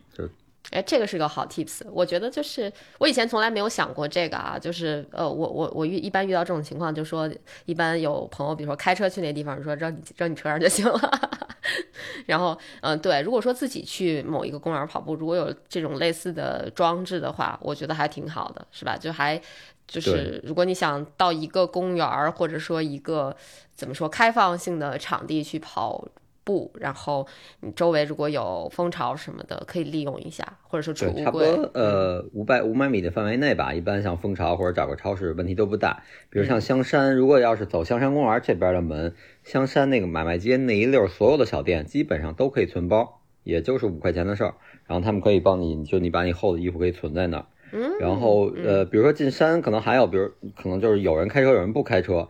[0.71, 7.29] 哎，这个是个好 tips，我觉得就是我以前从来没有想过这个啊，就是呃，我我我遇一般遇到这种情况，就说
[7.65, 11.29] 一般有朋友，比如说开车去那地方，说扔你扔你车上就行了。
[12.25, 18.97] 然后嗯，对，如果说自己去某一个公园跑步，如果有这种类似的装置的话，我觉得还挺好的，是吧？
[18.97, 19.39] 就还
[19.85, 23.35] 就是如果你想到一个公园或者说一个
[23.75, 26.07] 怎么说开放性的场地去跑。
[26.43, 27.27] 布，然后
[27.61, 31.23] 你周围如果有蜂巢什么的，可以利用一下，或者说储物柜。
[31.23, 36.03] 差不多呃五百五百米的范围内吧，一般像蜂巢或者找个超市问题都不大。
[36.29, 39.13] 比如像香山，如果要是走香山公园这边的门，
[39.43, 44.55] 香山那个买卖街那一溜所有的小店基本上都可以存包，也就是五块钱的事儿。
[44.85, 47.45] 然后他们可以帮你，就你把你厚的衣服可以存在那儿。
[47.71, 47.97] 嗯。
[47.99, 52.27] 然后呃，比如说进山，可能还有，比如可能就是有人开车，有人不开车。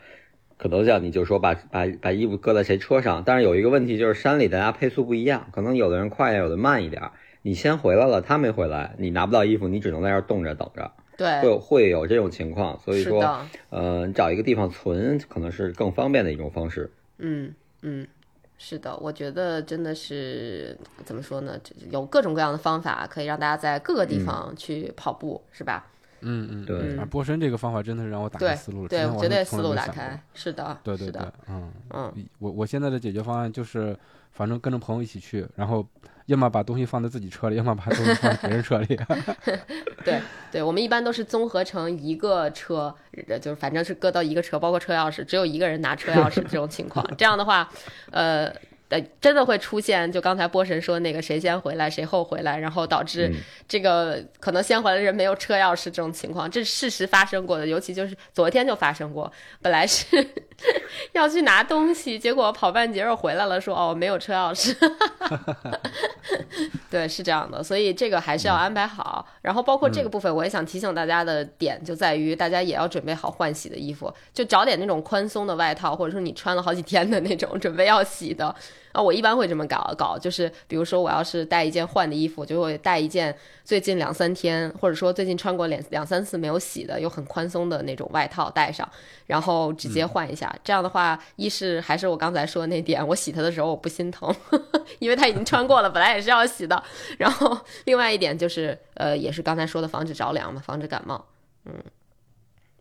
[0.63, 7.11] 可能像你就说把把把衣服搁在谁车上，但是有一个问题就是山里大家配速不一样，可能有的人快一点，有的慢一点。
[7.41, 10.89] 你先回来了，他没回来，你拿不到衣服，你只能在这儿冻着等着。
[11.17, 16.89] 对，会会有这种情况，所以说，呃，找一个地方存可能是更方便的一种方式。
[17.17, 18.07] 嗯嗯，
[18.57, 21.59] 是的，我觉得真的是怎么说呢？
[21.91, 25.85] 有各种各样的方法可以让大家在各个地方去跑步，是吧？
[26.23, 31.71] 嗯嗯，对，波神这个方法真的是让我打开思路了，对，绝对思路打开，是的，对对对，嗯。
[31.91, 33.95] 嗯，我我现在的解决方案就是，
[34.31, 35.85] 反正跟着朋友一起去，然后
[36.25, 38.99] 要么把东西放在自己车里，要么把东西放在别人车里。
[40.03, 40.21] 对
[40.51, 42.93] 对，我们一般都是综合成一个车，
[43.41, 47.69] 就是反正是搁到一个车，包括车钥匙，只有一个人拿车钥匙这种情况，这样的话，
[48.11, 48.53] 呃。
[49.19, 53.33] 真的会出现，就刚才波神说那个谁先回来谁后回来，然后导致
[53.67, 59.31] 这个可能先回来的人没有车钥匙这种情况，这是事实发生过的，尤其就是昨天就发生过，
[59.61, 60.05] 本来是
[61.13, 64.75] 要去拿东西，结果跑半截儿回来了，说哦没有车钥匙，
[66.89, 69.25] 对，是这样的，所以这个还是要安排好。
[69.41, 78.55] 然后包括这个部分，我也想提醒大家的点就在于，大家也要准备好换洗的衣服，就找点那种宽松的外套，或者说你穿了好几天的那种，准备要洗的。
[78.93, 83.35] 啊，我一般会这么搞搞，就是比如说我要是带一件换的衣服，就会带一件
[83.65, 88.87] 最近两三天，或者说最近穿过两两三次没有洗的，又很宽松的那种外套带上，
[89.25, 90.55] 然后直接换一下。
[90.63, 94.33] 这样的话，一是还是我刚才说的那点，我洗它的时候我不心疼，
[94.99, 96.83] 因为它已经穿过了，本来也是要洗的。
[97.17, 101.25] 然后另外一点就是，呃，也是刚才说的防止着凉嘛，防止感冒。
[101.65, 101.73] 嗯，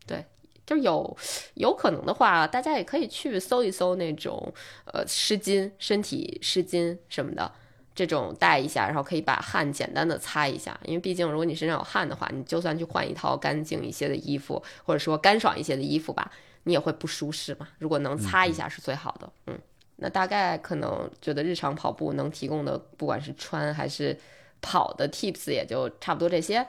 [0.07, 0.23] 对。
[0.65, 1.17] 就有
[1.55, 4.53] 有可能的话，大家也可以去搜一搜那种
[4.87, 7.51] 呃湿巾、身体湿巾什么的，
[7.95, 10.79] 这种带一下，然后可以把汗简单的擦一下。
[10.85, 16.31] 因为毕竟如果你身上有汗的话，你就算去换一套干净一些的衣服，或者说干爽一些的衣服吧，
[16.63, 17.69] 你也会不舒适嘛。
[17.79, 19.33] 如果能擦一下是最好的。
[19.49, 19.59] 嗯，
[19.97, 24.17] 那大概可能觉得日常跑步能提供的，不管是穿还是
[24.61, 26.67] 跑的 tips，也就差不多这些。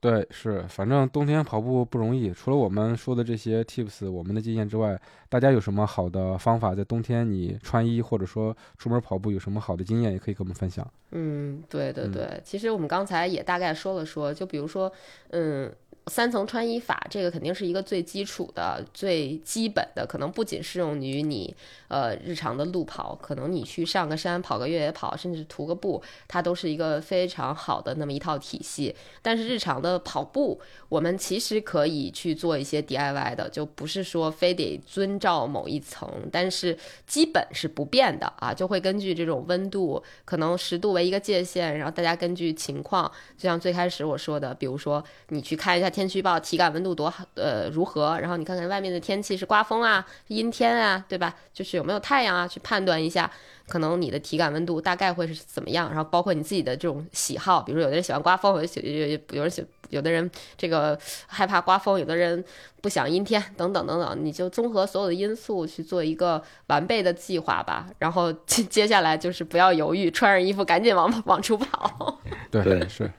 [0.00, 2.32] 对，是，反正冬天跑步不容易。
[2.32, 6.74] 除了我们说的这些 tips，我们的经验之外，大家有什么好的方法？
[6.74, 10.86] 在冬天你穿衣或者说出门跑步有什么好的经验，也可以跟我们分享。
[11.10, 14.92] 嗯，对对对，其实我们刚才也大概说了说，就比如说，
[15.30, 15.72] 嗯。
[16.08, 21.54] 三层穿衣法，这个肯定是一个最基础的、最基本的，可能不仅适用于你
[21.88, 28.94] 呃日常的路跑，可能你去上个山、跑个越野跑，甚至徒个步，它都是一个非常好的那么一套体系。
[29.20, 45.92] 但是日常的跑步，我们其实可以去做一些 DIY 的，就不是说非得遵照某一层，但是基本是不变的啊，就会根据这种温度，可能十度为一个界限，然后大家根据情况，就像最开始我说的，比如说你去看一下。
[45.98, 48.16] 天气预报体感温度多好，呃，如何？
[48.20, 51.34] 然后你看看外面的天气是刮风啊，阴天啊，对吧？
[51.52, 53.28] 就是有没有太阳啊，去判断一下，
[53.66, 55.88] 可能你的体感温度大概会是怎么样。
[55.88, 60.96] 然后包括你自己的这种喜好，比如说有的人喜欢刮风，有的喜有有人喜有的人这个
[61.26, 62.44] 害怕刮风，有的人
[62.80, 67.88] 不想阴天，等等等等，你就综合所有的因素去做一个完备的计划吧。
[67.98, 72.20] 然后接接下来就是不要犹豫，穿上衣服赶紧往往出跑。
[72.52, 73.10] 对，是。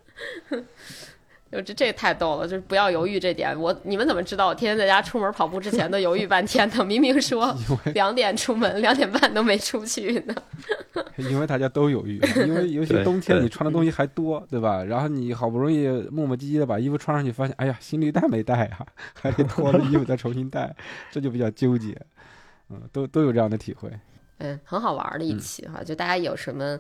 [1.52, 3.60] 就这这太逗了，就是不要犹豫这点。
[3.60, 6.84] 我你们怎么知道我天天在家出门跑步之前都犹豫半天呢？
[6.86, 7.56] 明明说
[7.94, 10.36] 两点出门，两点半都没出去呢。
[11.18, 14.84] 因为大家都犹豫，因为 尤其冬天你穿的东西还多，对吧？
[14.84, 18.86] 然后你好不容易磨磨唧唧的把衣服穿上去，发现哎呀，行李带没带啊，
[19.20, 20.76] 还得脱了衣服再重新带，
[21.12, 22.00] 这就比较纠结。
[22.70, 23.92] 嗯，都都有这样的体会。
[24.38, 26.78] 嗯，很好玩的一期哈，就大家有什么。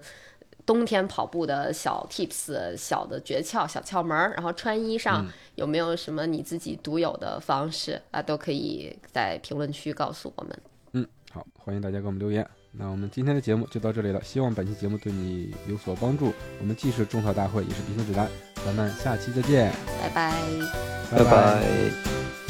[0.69, 8.21] 冬天跑步的小 tips、小的诀窍、小窍门儿，然后穿衣上有没有什么你自己独有的方式啊？
[8.21, 10.59] 都可以在评论区告诉我们。
[10.93, 12.47] 嗯，好，欢迎大家给我们留言。
[12.71, 16.31] 那我们今天的节目就到这里了，希望本期节目对你有所帮助。
[16.59, 18.29] 我们既是种草大会，也是鼻青指南，
[18.63, 20.31] 咱们下期再见，拜拜，
[21.09, 22.48] 拜拜。